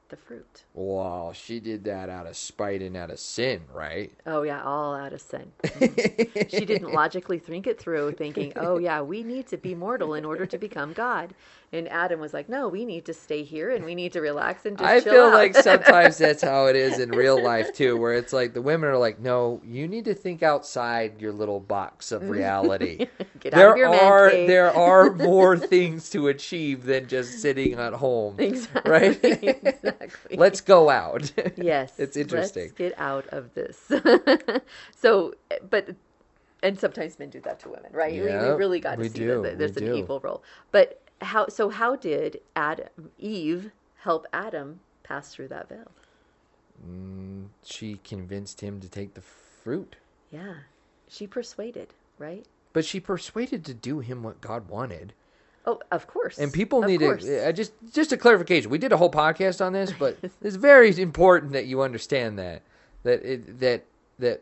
the 0.10 0.17
fruit. 0.17 0.63
Wow, 0.74 1.32
she 1.34 1.60
did 1.60 1.84
that 1.86 2.10
out 2.10 2.28
of 2.28 2.36
spite 2.36 2.82
and 2.82 2.96
out 2.96 3.12
of 3.12 3.20
sin, 3.20 3.62
right? 3.74 4.12
Oh 4.26 4.43
yeah, 4.43 4.63
all 4.63 4.96
out 4.96 5.13
of 5.13 5.22
sin. 5.22 5.52
Mm-hmm. 5.78 6.48
she 6.50 6.65
didn't 6.65 6.91
logically 6.91 7.38
think 7.38 7.67
it 7.67 7.80
through, 7.80 8.13
thinking, 8.13 8.52
"Oh 8.56 8.78
yeah, 8.78 9.02
we 9.02 9.24
need 9.24 9.48
to 9.48 9.58
be 9.58 9.76
mortal 9.76 10.15
in 10.15 10.26
order 10.26 10.46
to 10.46 10.58
become 10.58 10.93
God." 10.93 11.34
And 11.74 11.88
Adam 11.89 12.20
was 12.20 12.34
like, 12.34 12.48
"No, 12.50 12.67
we 12.67 12.86
need 12.86 13.06
to 13.06 13.13
stay 13.13 13.43
here 13.43 13.70
and 13.72 13.84
we 13.86 13.93
need 13.93 14.13
to 14.13 14.22
relax 14.22 14.65
and 14.65 14.78
just 14.78 14.89
I 14.89 15.00
chill 15.02 15.13
feel 15.13 15.24
out." 15.26 15.34
like 15.34 15.56
sometimes 15.56 16.17
that's 16.20 16.41
how 16.41 16.67
it 16.67 16.76
is 16.76 17.00
in 17.00 17.12
real 17.12 17.41
life 17.41 17.74
too, 17.74 17.98
where 17.98 18.13
it's 18.13 18.34
like 18.34 18.54
the 18.54 18.62
women 18.62 18.89
are 18.89 18.98
like, 18.98 19.20
"No, 19.20 19.62
you 19.65 19.88
need 19.88 20.06
to 20.06 20.13
think 20.13 20.43
outside 20.43 21.22
your 21.22 21.34
little 21.34 21.60
box 21.60 22.12
of 22.12 22.22
mm-hmm. 22.22 22.32
reality." 22.32 23.08
Get 23.39 23.54
out 23.54 23.76
there 23.76 23.86
of 23.86 24.02
are 24.02 24.32
there 24.32 24.76
are 24.76 25.13
more 25.13 25.58
things 25.58 26.10
to 26.12 26.28
achieve 26.30 26.86
than 26.86 27.08
just 27.08 27.39
sitting 27.39 27.74
at 27.74 27.93
home, 27.93 28.39
exactly. 28.39 28.91
right? 28.91 29.20
exactly. 29.24 29.96
Let's 30.31 30.62
go 30.62 30.89
out. 30.89 31.31
Yes. 31.57 31.93
It's 31.97 32.15
interesting. 32.17 32.63
Let's 32.63 32.73
get 32.73 32.93
out 32.99 33.27
of 33.27 33.53
this. 33.53 33.91
so, 34.95 35.33
but, 35.69 35.95
and 36.63 36.79
sometimes 36.79 37.17
men 37.19 37.29
do 37.29 37.39
that 37.41 37.60
to 37.62 37.69
women, 37.69 37.91
right? 37.91 38.13
We- 38.13 38.21
we, 38.21 38.27
really 38.55 38.79
got 38.79 38.97
to 38.99 39.10
see 39.10 39.19
do, 39.19 39.41
that 39.43 39.57
there's 39.57 39.75
we 39.75 39.86
an 39.88 39.91
do. 39.93 39.97
equal 39.97 40.19
role. 40.19 40.43
But 40.71 41.01
how, 41.21 41.47
so 41.47 41.69
how 41.69 41.95
did 41.95 42.39
Adam, 42.55 42.89
Eve 43.17 43.71
help 43.97 44.27
Adam 44.33 44.79
pass 45.03 45.33
through 45.33 45.47
that 45.49 45.69
veil? 45.69 45.91
Mm, 46.88 47.47
she 47.63 47.99
convinced 48.03 48.62
him 48.62 48.79
to 48.81 48.89
take 48.89 49.13
the 49.15 49.21
fruit, 49.21 49.95
Yeah. 50.31 50.53
She 51.10 51.25
persuaded, 51.25 51.93
right? 52.19 52.45
but 52.73 52.83
she 52.86 52.99
persuaded 52.99 53.63
to 53.65 53.73
do 53.73 53.99
him 53.99 54.21
what 54.21 54.41
God 54.41 54.67
wanted. 54.69 55.13
Oh, 55.67 55.82
of 55.91 56.08
course. 56.08 56.38
And 56.38 56.51
people 56.51 56.82
Of 56.82 56.89
need 56.89 57.01
to 57.01 57.51
just 57.51 57.73
just 57.93 58.13
a 58.13 58.17
clarification. 58.17 58.71
We 58.71 58.77
did 58.77 58.93
a 58.93 58.97
whole 58.97 59.12
podcast 59.12 59.63
on 59.63 59.73
this, 59.73 59.91
but 59.91 60.17
it's 60.41 60.56
very 60.56 60.97
important 60.99 61.51
that 61.51 61.65
you 61.65 61.82
understand 61.82 62.39
that 62.39 62.62
that 63.03 63.21
it, 63.23 63.60
that 63.60 63.84
that 64.17 64.41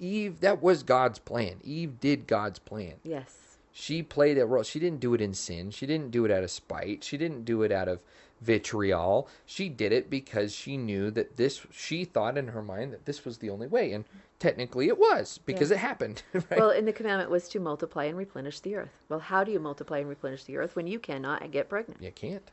Eve 0.00 0.40
that 0.40 0.60
was 0.60 0.82
God's 0.82 1.20
plan. 1.20 1.60
Eve 1.62 2.00
did 2.00 2.26
God's 2.26 2.58
plan. 2.58 2.94
Yes. 3.04 3.58
She 3.72 4.02
played 4.02 4.38
a 4.38 4.46
role. 4.46 4.64
She 4.64 4.80
didn't 4.80 5.00
do 5.00 5.14
it 5.14 5.20
in 5.20 5.34
sin. 5.34 5.70
She 5.70 5.86
didn't 5.86 6.10
do 6.10 6.24
it 6.24 6.30
out 6.32 6.42
of 6.42 6.50
spite. 6.50 7.04
She 7.04 7.16
didn't 7.16 7.44
do 7.44 7.62
it 7.62 7.70
out 7.70 7.86
of 7.88 8.00
vitriol. 8.40 9.28
She 9.44 9.68
did 9.68 9.92
it 9.92 10.08
because 10.10 10.54
she 10.54 10.76
knew 10.76 11.10
that 11.12 11.36
this. 11.36 11.66
She 11.72 12.04
thought 12.04 12.36
in 12.38 12.48
her 12.48 12.62
mind 12.62 12.92
that 12.92 13.04
this 13.06 13.24
was 13.24 13.38
the 13.38 13.50
only 13.50 13.66
way, 13.66 13.92
and 13.92 14.04
technically 14.38 14.88
it 14.88 14.98
was 14.98 15.38
because 15.46 15.70
Yeah. 15.70 15.76
it 15.76 15.80
happened. 15.80 16.22
Right? 16.34 16.50
Well, 16.58 16.70
and 16.70 16.86
the 16.86 16.92
commandment 16.92 17.30
was 17.30 17.48
to 17.50 17.60
multiply 17.60 18.04
and 18.04 18.16
replenish 18.16 18.60
the 18.60 18.76
earth. 18.76 18.92
Well, 19.08 19.18
how 19.20 19.42
do 19.44 19.52
you 19.52 19.58
multiply 19.60 19.98
and 19.98 20.08
replenish 20.08 20.44
the 20.44 20.56
earth 20.58 20.76
when 20.76 20.86
you 20.86 20.98
cannot 20.98 21.50
get 21.50 21.68
pregnant? 21.68 22.02
you 22.02 22.12
can't. 22.12 22.50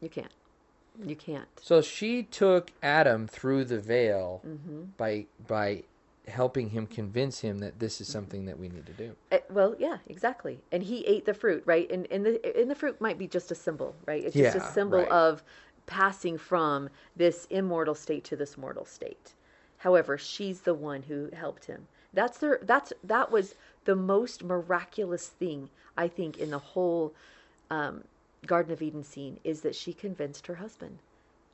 You 0.00 0.08
can't. 0.08 0.32
You 1.04 1.16
can't. 1.16 1.48
So 1.60 1.82
she 1.82 2.22
took 2.22 2.70
Adam 2.82 3.26
through 3.26 3.64
the 3.64 3.80
veil 3.80 4.42
Mm-hmm. 4.46 4.82
by 4.96 5.26
by 5.46 5.82
helping 6.28 6.70
him 6.70 6.86
convince 6.86 7.40
him 7.40 7.58
that 7.58 7.78
this 7.78 8.00
is 8.00 8.08
something 8.08 8.46
that 8.46 8.58
we 8.58 8.68
need 8.68 8.86
to 8.86 8.92
do. 8.92 9.14
Uh, 9.30 9.38
well, 9.50 9.74
yeah, 9.78 9.98
exactly. 10.06 10.58
And 10.72 10.82
he 10.82 11.04
ate 11.06 11.26
the 11.26 11.34
fruit, 11.34 11.62
right? 11.66 11.90
And 11.90 12.06
and 12.10 12.24
the 12.24 12.60
and 12.60 12.70
the 12.70 12.74
fruit 12.74 13.00
might 13.00 13.18
be 13.18 13.26
just 13.26 13.50
a 13.50 13.54
symbol, 13.54 13.94
right? 14.06 14.24
It's 14.24 14.34
just 14.34 14.56
Yeah, 14.56 14.62
a 14.62 14.72
symbol 14.72 15.00
right. 15.00 15.08
of 15.10 15.42
passing 15.86 16.38
from 16.38 16.88
this 17.14 17.46
immortal 17.50 17.94
state 17.94 18.24
to 18.24 18.36
this 18.36 18.56
mortal 18.56 18.84
state. 18.84 19.34
However, 19.78 20.16
she's 20.16 20.62
the 20.62 20.74
one 20.74 21.02
who 21.02 21.28
helped 21.34 21.66
him. 21.66 21.86
That's 22.12 22.38
their 22.38 22.58
that's 22.62 22.92
that 23.02 23.30
was 23.30 23.54
the 23.84 23.96
most 23.96 24.42
miraculous 24.42 25.28
thing 25.28 25.68
I 25.96 26.08
think 26.08 26.38
in 26.38 26.50
the 26.50 26.58
whole 26.58 27.14
um, 27.70 28.04
Garden 28.46 28.72
of 28.72 28.80
Eden 28.82 29.04
scene 29.04 29.40
is 29.44 29.60
that 29.60 29.74
she 29.74 29.92
convinced 29.92 30.46
her 30.46 30.54
husband. 30.54 30.98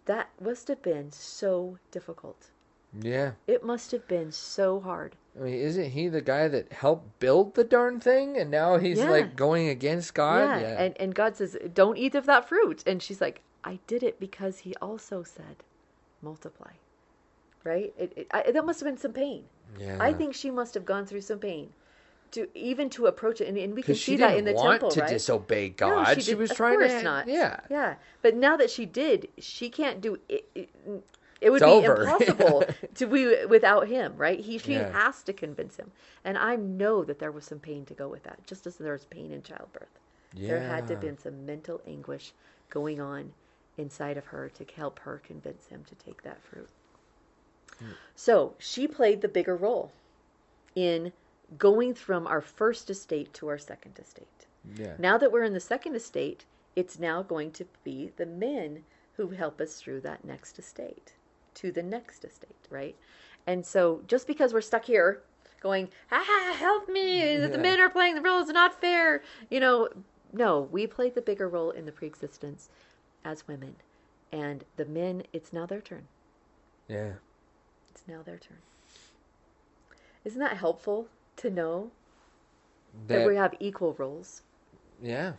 That 0.07 0.29
must 0.41 0.69
have 0.69 0.83
been 0.83 1.11
so 1.13 1.79
difficult. 1.91 2.51
Yeah. 2.99 3.33
It 3.47 3.65
must 3.65 3.93
have 3.93 4.07
been 4.09 4.33
so 4.33 4.81
hard. 4.81 5.17
I 5.39 5.45
mean, 5.45 5.55
isn't 5.55 5.91
he 5.91 6.09
the 6.09 6.21
guy 6.21 6.49
that 6.49 6.73
helped 6.73 7.21
build 7.21 7.55
the 7.55 7.63
darn 7.65 8.01
thing 8.01 8.37
and 8.37 8.51
now 8.51 8.79
he's 8.79 8.99
Yeah. 8.99 9.11
like 9.11 9.37
going 9.37 9.69
against 9.69 10.13
God? 10.15 10.61
Yeah, 10.61 10.83
and 10.83 10.97
and 11.01 11.15
God 11.15 11.37
says, 11.37 11.57
"Don't 11.73 11.97
eat 11.97 12.15
of 12.17 12.27
that 12.27 12.49
fruit," 12.49 12.83
and 12.87 13.01
she's 13.01 13.21
like, 13.21 13.43
"I 13.63 13.79
did 13.87 14.03
it 14.03 14.19
because 14.19 14.59
He 14.61 14.75
also 14.83 15.23
said, 15.23 15.63
multiply." 16.21 16.73
Right? 17.63 17.93
It, 17.99 18.13
it, 18.17 18.27
I, 18.33 18.51
that 18.51 18.65
must 18.65 18.81
have 18.81 18.87
been 18.89 18.97
some 18.99 19.13
pain. 19.13 19.45
yeah. 19.79 19.99
I 20.01 20.13
think 20.13 20.35
she 20.35 20.51
must 20.51 20.75
have 20.75 20.85
gone 20.87 21.07
through 21.07 21.21
some 21.21 21.39
pain 21.39 21.73
to 22.33 22.49
even 22.57 22.89
to 22.91 23.07
approach 23.07 23.41
it, 23.41 23.49
and, 23.49 23.57
and 23.59 23.75
we 23.75 23.83
can 23.83 23.95
see 23.95 24.17
that 24.17 24.37
in 24.37 24.45
the 24.45 24.53
want 24.55 24.71
temple, 24.81 24.91
to 24.93 25.01
right? 25.01 25.11
disobey 25.11 25.69
No, 25.69 25.75
God. 25.91 26.23
she, 26.23 26.35
was 26.35 26.51
of 26.51 26.57
trying 26.57 26.79
course 26.79 26.93
to. 26.93 27.03
not. 27.03 27.29
Yeah. 27.29 27.61
yeah. 27.69 27.97
But 28.23 28.35
now 28.35 28.57
that 28.57 28.71
she 28.71 28.87
did, 28.87 29.29
she 29.39 29.69
can't 29.69 30.01
do 30.01 30.19
it. 30.29 30.49
It, 30.55 30.71
it 31.41 31.51
would 31.51 31.63
It's 31.63 31.65
be 31.65 31.71
over. 31.71 32.03
impossible 32.05 32.65
to 32.95 33.07
be 33.07 33.47
without 33.47 33.89
him, 33.89 34.17
right? 34.17 34.41
He 34.41 34.59
she 34.59 34.73
Yeah. 34.75 34.91
has 34.93 35.23
to 35.25 35.33
convince 35.33 35.77
him, 35.77 35.93
and 36.25 36.39
I 36.39 36.57
know 36.57 37.05
that 37.05 37.19
there 37.19 37.33
was 37.33 37.45
some 37.45 37.61
pain 37.61 37.85
to 37.87 37.95
go 37.95 38.09
with 38.09 38.23
that, 38.25 38.47
just 38.47 38.67
as 38.67 38.77
there 38.77 38.93
was 38.93 39.05
pain 39.07 39.33
in 39.33 39.43
childbirth. 39.43 39.99
There 40.47 40.61
had 40.61 40.87
to 40.89 40.95
have 40.95 41.01
been 41.01 41.19
some 41.19 41.47
mental 41.47 41.81
anguish 41.87 42.33
going 42.71 43.01
on 43.01 43.33
inside 43.79 44.17
of 44.17 44.27
her 44.27 44.49
to 44.51 44.65
help 44.77 45.01
her 45.01 45.19
convince 45.19 45.67
him 45.69 45.85
to 45.85 45.95
take 45.95 46.23
that 46.23 46.43
fruit. 46.43 46.69
Hmm. 47.79 47.93
So 48.15 48.55
she 48.59 48.87
played 48.87 49.21
the 49.23 49.29
bigger 49.29 49.57
role 49.57 49.93
in 50.75 51.13
going 51.59 51.95
from 51.95 52.27
our 52.27 52.41
first 52.41 52.91
estate 52.91 53.33
to 53.35 53.49
our 53.49 53.59
second 53.59 53.99
estate. 53.99 54.47
Yeah. 54.77 54.95
Now 54.99 55.19
that 55.19 55.33
we're 55.33 55.45
in 55.45 55.55
the 55.55 55.61
second 55.61 55.97
estate, 55.97 56.45
it's 56.77 56.99
now 56.99 57.23
going 57.23 57.53
to 57.53 57.67
be 57.85 58.13
the 58.17 58.27
men 58.27 58.85
who 59.17 59.31
help 59.31 59.61
us 59.61 59.81
through 59.81 60.01
that 60.03 60.25
next 60.25 60.59
estate 60.59 61.15
to 61.55 61.73
the 61.73 61.83
next 61.83 62.25
estate, 62.25 62.67
right? 62.71 62.97
And 63.47 63.65
so 63.65 64.03
just 64.07 64.27
because 64.27 64.53
we're 64.53 64.61
stuck 64.61 64.85
here 64.85 65.23
going, 65.61 65.89
ah, 66.11 66.55
help 66.59 66.89
me, 66.89 67.37
the 67.37 67.59
men 67.59 67.81
are 67.81 67.91
playing 67.91 68.15
the 68.15 68.23
role, 68.23 68.41
it's 68.41 68.51
not 68.51 68.81
fair, 68.81 69.23
you 69.51 69.61
know, 69.61 69.89
no, 70.33 70.61
we 70.71 70.87
played 70.87 71.15
the 71.15 71.21
bigger 71.23 71.49
role 71.49 71.71
in 71.71 71.85
the 71.87 71.93
preexistence 71.93 72.71
as 73.25 73.47
women. 73.47 73.77
And 74.33 74.65
the 74.77 74.85
men, 74.85 75.25
it's 75.33 75.53
now 75.53 75.67
their 75.67 75.81
turn. 75.81 76.07
Yeah. 76.89 77.15
It's 77.91 78.05
now 78.07 78.23
their 78.23 78.39
turn. 78.39 78.59
Isn't 80.25 80.41
that 80.41 80.57
helpful 80.57 81.09
to 81.37 81.51
know 81.51 81.91
that, 83.09 83.19
That- 83.19 83.27
we 83.27 83.37
have 83.37 83.55
equal 83.61 83.95
roles? 83.99 84.43
yeah. 85.03 85.33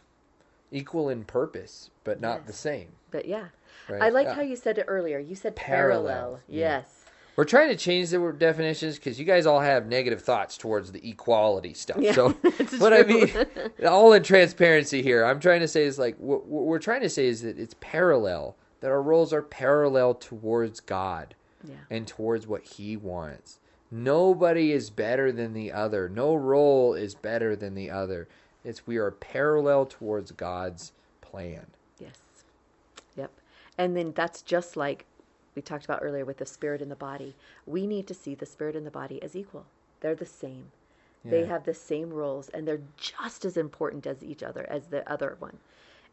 Equal 0.71 1.10
in 1.10 1.23
purpose, 1.25 1.89
but 2.03 2.21
not 2.21 2.39
Yes. 2.39 2.47
the 2.47 2.53
same. 2.53 2.88
But 3.12 3.25
yeah, 3.25 3.45
Right? 3.89 4.01
I 4.01 4.10
liked 4.10 4.29
Yeah. 4.29 4.36
how 4.36 4.41
you 4.41 4.55
said 4.55 4.77
it 4.77 4.86
earlier. 4.88 5.19
You 5.19 5.36
said 5.36 5.55
Parallel, 5.55 6.05
parallel. 6.13 6.39
yeah. 6.47 6.60
Yes. 6.77 6.97
We're 7.38 7.45
trying 7.45 7.69
to 7.69 7.75
change 7.77 8.10
the 8.10 8.19
word 8.19 8.39
definitions 8.39 8.95
because 8.95 9.17
you 9.19 9.25
guys 9.25 9.45
all 9.45 9.62
have 9.62 9.88
negative 9.88 10.21
thoughts 10.21 10.57
towards 10.57 10.91
the 10.91 11.07
equality 11.10 11.73
stuff. 11.73 11.97
Yeah, 11.99 12.12
so, 12.13 12.29
what 12.77 12.93
I 12.93 13.03
mean, 13.03 13.29
all 13.88 14.13
in 14.13 14.21
transparency 14.23 15.01
here, 15.01 15.23
I'm 15.25 15.39
trying 15.39 15.62
to 15.62 15.67
say 15.67 15.84
is 15.86 15.97
like 15.97 16.17
what 16.17 16.45
we're 16.45 16.77
trying 16.79 17.01
to 17.01 17.10
say 17.10 17.27
is 17.27 17.41
that 17.41 17.57
it's 17.57 17.75
parallel. 17.79 18.55
That 18.81 18.91
our 18.91 19.01
roles 19.01 19.31
are 19.31 19.41
parallel 19.43 20.15
towards 20.15 20.79
God 20.79 21.36
Yeah. 21.63 21.75
and 21.89 22.07
towards 22.07 22.47
what 22.47 22.63
He 22.63 22.97
wants. 22.97 23.60
Nobody 23.91 24.71
is 24.71 24.89
better 24.89 25.31
than 25.31 25.53
the 25.53 25.71
other. 25.71 26.10
No 26.10 26.34
role 26.36 26.93
is 26.93 27.13
better 27.13 27.55
than 27.55 27.75
the 27.75 27.91
other. 27.91 28.27
It's 28.63 28.86
we 28.86 28.97
are 28.97 29.12
parallel 29.12 29.86
towards 29.86 30.32
God's 30.32 30.91
plan. 31.21 31.67
Yes. 32.00 32.19
Yep. 33.15 33.32
And 33.78 33.95
then 33.95 34.13
that's 34.13 34.41
just 34.41 34.78
like 34.78 35.06
we 35.56 35.62
talked 35.62 35.86
about 35.86 36.00
earlier 36.02 36.26
with 36.26 36.38
the 36.38 36.45
spirit 36.45 36.82
and 36.82 36.91
the 36.91 36.95
body. 36.95 37.36
We 37.65 37.88
need 37.88 38.08
to 38.08 38.13
see 38.13 38.36
the 38.36 38.45
spirit 38.45 38.76
and 38.76 38.86
the 38.86 38.91
body 38.91 39.21
as 39.21 39.36
equal. 39.36 39.65
They're 40.00 40.15
the 40.15 40.26
same. 40.26 40.71
They 41.24 41.45
have 41.45 41.65
the 41.65 41.74
same 41.76 42.12
roles 42.12 42.50
and 42.50 42.67
they're 42.67 42.82
just 42.97 43.45
as 43.45 43.56
important 43.56 44.08
as 44.08 44.24
each 44.24 44.41
other, 44.41 44.65
as 44.69 44.88
the 44.88 45.10
other 45.12 45.36
one. 45.38 45.60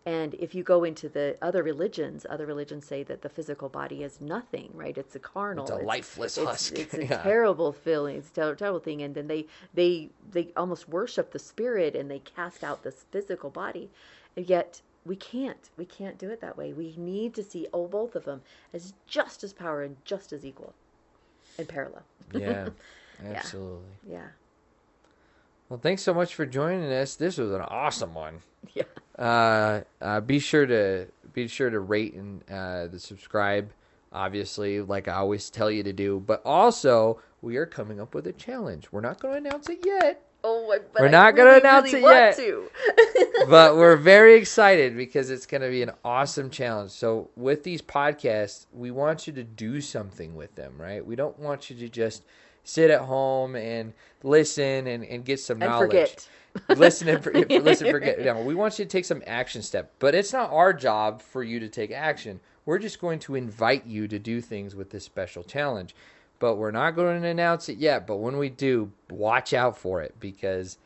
And 0.07 0.35
if 0.35 0.55
you 0.55 0.63
go 0.63 0.85
into 0.85 1.09
the 1.09 1.37
other 1.43 1.63
religions, 1.63 2.25
other 2.31 2.47
religions 2.47 2.87
say 2.87 3.03
that 3.03 3.21
the 3.21 3.29
physical 3.29 3.69
body 3.69 4.03
is 4.03 4.21
nothing, 4.21 4.71
right? 4.73 4.97
It's 4.97 5.15
a 5.15 5.19
carnal. 5.19 5.65
It's 5.65 5.71
a 5.73 5.77
lifeless 5.77 6.39
it's, 6.39 6.47
husk. 6.47 6.79
It's 6.79 6.95
a 6.95 7.05
Yeah. 7.05 7.23
terrible 7.23 7.73
feeling. 7.73 8.17
It's 8.17 8.31
a 8.31 8.35
ter- 8.35 8.55
terrible 8.55 8.81
thing. 8.81 9.03
And 9.03 9.15
then 9.15 9.27
they 9.27 9.47
they 9.75 10.09
they 10.31 10.49
almost 10.57 10.89
worship 10.89 11.33
the 11.33 11.39
spirit 11.39 11.95
and 11.95 12.11
they 12.11 12.21
cast 12.21 12.65
out 12.65 12.85
this 12.85 13.05
physical 13.11 13.51
body. 13.51 13.91
And 14.37 14.49
yet 14.49 14.81
we 15.05 15.17
can't. 15.17 15.71
We 15.77 15.85
can't 15.85 16.17
do 16.17 16.31
it 16.31 16.41
that 16.41 16.57
way. 16.57 16.73
We 16.73 16.95
need 16.97 17.35
to 17.35 17.43
see 17.43 17.67
oh 17.75 17.87
both 17.87 18.15
of 18.17 18.25
them 18.25 18.43
as 18.73 18.95
just 19.07 19.45
as 19.45 19.53
power 19.53 19.83
and 19.83 19.97
just 20.05 20.33
as 20.33 20.45
equal 20.45 20.75
and 21.59 21.69
parallel. 21.69 22.03
Yeah, 22.33 22.69
absolutely. 23.25 23.89
Yeah. 24.09 24.29
Well, 25.69 25.81
thanks 25.83 26.03
so 26.03 26.15
much 26.15 26.35
for 26.35 26.47
joining 26.47 26.91
us. 26.93 27.17
This 27.17 27.37
was 27.39 27.51
an 27.51 27.63
awesome 27.63 28.15
one. 28.15 28.41
Yeah. 28.75 28.85
Uh, 29.19 29.81
uh, 30.01 30.21
be 30.21 30.39
sure 30.39 30.67
to 30.67 31.07
be 31.33 31.49
sure 31.49 31.71
to 31.71 31.81
rate 31.81 32.15
and 32.15 32.43
uh, 32.51 32.87
the 32.87 32.99
subscribe. 32.99 33.71
Obviously, 34.13 34.81
like 34.81 35.09
I 35.09 35.15
always 35.15 35.51
tell 35.51 35.71
you 35.71 35.83
to 35.83 35.93
do. 35.93 36.21
But 36.25 36.43
also, 36.45 37.21
we 37.43 37.57
are 37.57 37.67
coming 37.67 38.01
up 38.01 38.15
with 38.15 38.27
a 38.27 38.33
challenge. 38.33 38.89
We're 38.91 39.01
not 39.01 39.21
going 39.21 39.43
to 39.43 39.49
announce 39.49 39.69
it 39.69 39.81
yet, 39.85 40.23
Oh, 40.45 40.67
but 40.69 41.01
We're 41.01 41.09
not 41.09 41.35
really, 41.35 41.59
announce 41.59 41.93
really 41.93 42.05
it 42.05 42.39
yet. 42.39 43.49
but 43.49 43.77
we're 43.77 43.97
very 43.97 44.37
excited 44.37 44.97
because 44.97 45.31
it's 45.31 45.47
going 45.47 45.63
to 45.63 45.69
be 45.69 45.83
an 45.83 45.91
awesome 46.05 46.49
challenge. 46.49 46.93
So, 46.93 47.29
with 47.35 47.65
these 47.65 47.83
podcasts, 47.83 48.67
we 48.73 48.93
want 48.93 49.27
you 49.27 49.33
to 49.33 49.43
do 49.43 49.81
something 49.81 50.37
with 50.37 50.55
them, 50.55 50.75
right? 50.79 51.05
We 51.05 51.17
don't 51.17 51.37
want 51.41 51.71
you 51.71 51.77
to 51.77 51.89
just 51.89 52.23
sit 52.69 52.91
at 52.91 53.01
home 53.01 53.57
and 53.57 53.95
listen 54.23 54.87
and, 54.87 55.03
and 55.05 55.25
get 55.25 55.41
some 55.41 55.63
and 55.63 55.71
knowledge. 55.71 55.89
forget. 55.89 56.29
listen 56.77 57.09
and 57.09 57.25
for, 57.25 57.33
listen 57.33 57.91
forget 57.91 58.21
no 58.25 58.43
we 58.43 58.55
want 58.55 58.79
you 58.79 58.85
to 58.85 58.91
take 58.91 59.07
some 59.07 59.23
action 59.27 59.63
step 59.63 59.91
but 59.99 60.15
it's 60.15 60.35
not 60.35 60.51
our 60.51 60.75
job 60.75 61.23
for 61.23 61.43
you 61.43 61.59
to 61.59 61.69
take 61.69 61.91
action 61.91 62.39
we're 62.67 62.79
just 62.79 63.01
going 63.01 63.19
to 63.19 63.35
invite 63.37 63.87
you 63.87 64.07
to 64.07 64.19
do 64.19 64.43
things 64.43 64.75
with 64.75 64.91
this 64.91 65.03
special 65.03 65.43
challenge 65.43 65.95
but 66.41 66.57
we're 66.57 66.71
not 66.71 66.91
going 66.91 67.23
to 67.23 67.29
announce 67.29 67.71
it 67.71 67.79
yet 67.79 68.07
but 68.07 68.17
when 68.17 68.37
we 68.37 68.51
do 68.51 68.93
watch 69.09 69.55
out 69.55 69.77
for 69.79 70.03
it 70.03 70.15
because 70.21 70.77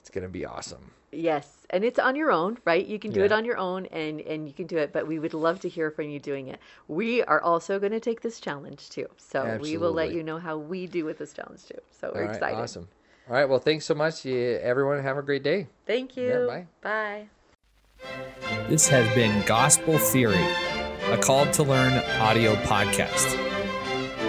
it's 0.00 0.10
going 0.10 0.24
to 0.24 0.28
be 0.28 0.44
awesome 0.44 0.90
Yes, 1.12 1.66
and 1.70 1.84
it's 1.84 1.98
on 1.98 2.14
your 2.14 2.30
own, 2.30 2.58
right? 2.64 2.86
You 2.86 2.98
can 2.98 3.10
do 3.10 3.24
it 3.24 3.32
on 3.32 3.44
your 3.44 3.56
own, 3.56 3.86
and 3.86 4.20
and 4.20 4.46
you 4.46 4.54
can 4.54 4.66
do 4.66 4.78
it. 4.78 4.92
But 4.92 5.06
we 5.08 5.18
would 5.18 5.34
love 5.34 5.58
to 5.60 5.68
hear 5.68 5.90
from 5.90 6.08
you 6.08 6.20
doing 6.20 6.46
it. 6.48 6.60
We 6.86 7.22
are 7.24 7.40
also 7.40 7.78
going 7.80 7.92
to 7.92 8.00
take 8.00 8.20
this 8.20 8.38
challenge 8.40 8.90
too, 8.90 9.06
so 9.16 9.58
we 9.60 9.76
will 9.76 9.92
let 9.92 10.12
you 10.12 10.22
know 10.22 10.38
how 10.38 10.56
we 10.56 10.86
do 10.86 11.04
with 11.04 11.18
this 11.18 11.32
challenge 11.32 11.66
too. 11.66 11.78
So 11.90 12.12
we're 12.14 12.20
all 12.22 12.26
right 12.28 12.36
excited. 12.36 12.58
awesome 12.58 12.88
all 13.28 13.36
right 13.36 13.48
well 13.48 13.58
thanks 13.60 13.84
so 13.84 13.94
much 13.94 14.26
everyone 14.26 15.00
have 15.02 15.16
a 15.16 15.22
great 15.22 15.42
day 15.44 15.66
Thank 15.86 16.16
you. 16.16 16.46
bye. 16.48 16.66
Bye. 16.82 17.28
This 18.68 18.88
has 18.88 19.12
been 19.14 19.44
Gospel 19.46 19.98
Theory, 19.98 20.42
a 21.10 21.18
Called 21.18 21.52
to 21.54 21.62
Learn 21.62 21.92
audio 22.20 22.54
podcast. 22.56 23.36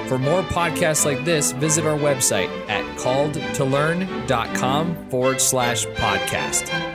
For 0.07 0.19
more 0.19 0.41
podcasts 0.43 1.05
like 1.05 1.23
this, 1.23 1.51
visit 1.53 1.85
our 1.85 1.97
website 1.97 2.49
at 2.69 2.80
calledtolearn.com 3.01 5.09
forward 5.09 5.41
slash 5.41 5.87
podcast. 5.87 6.90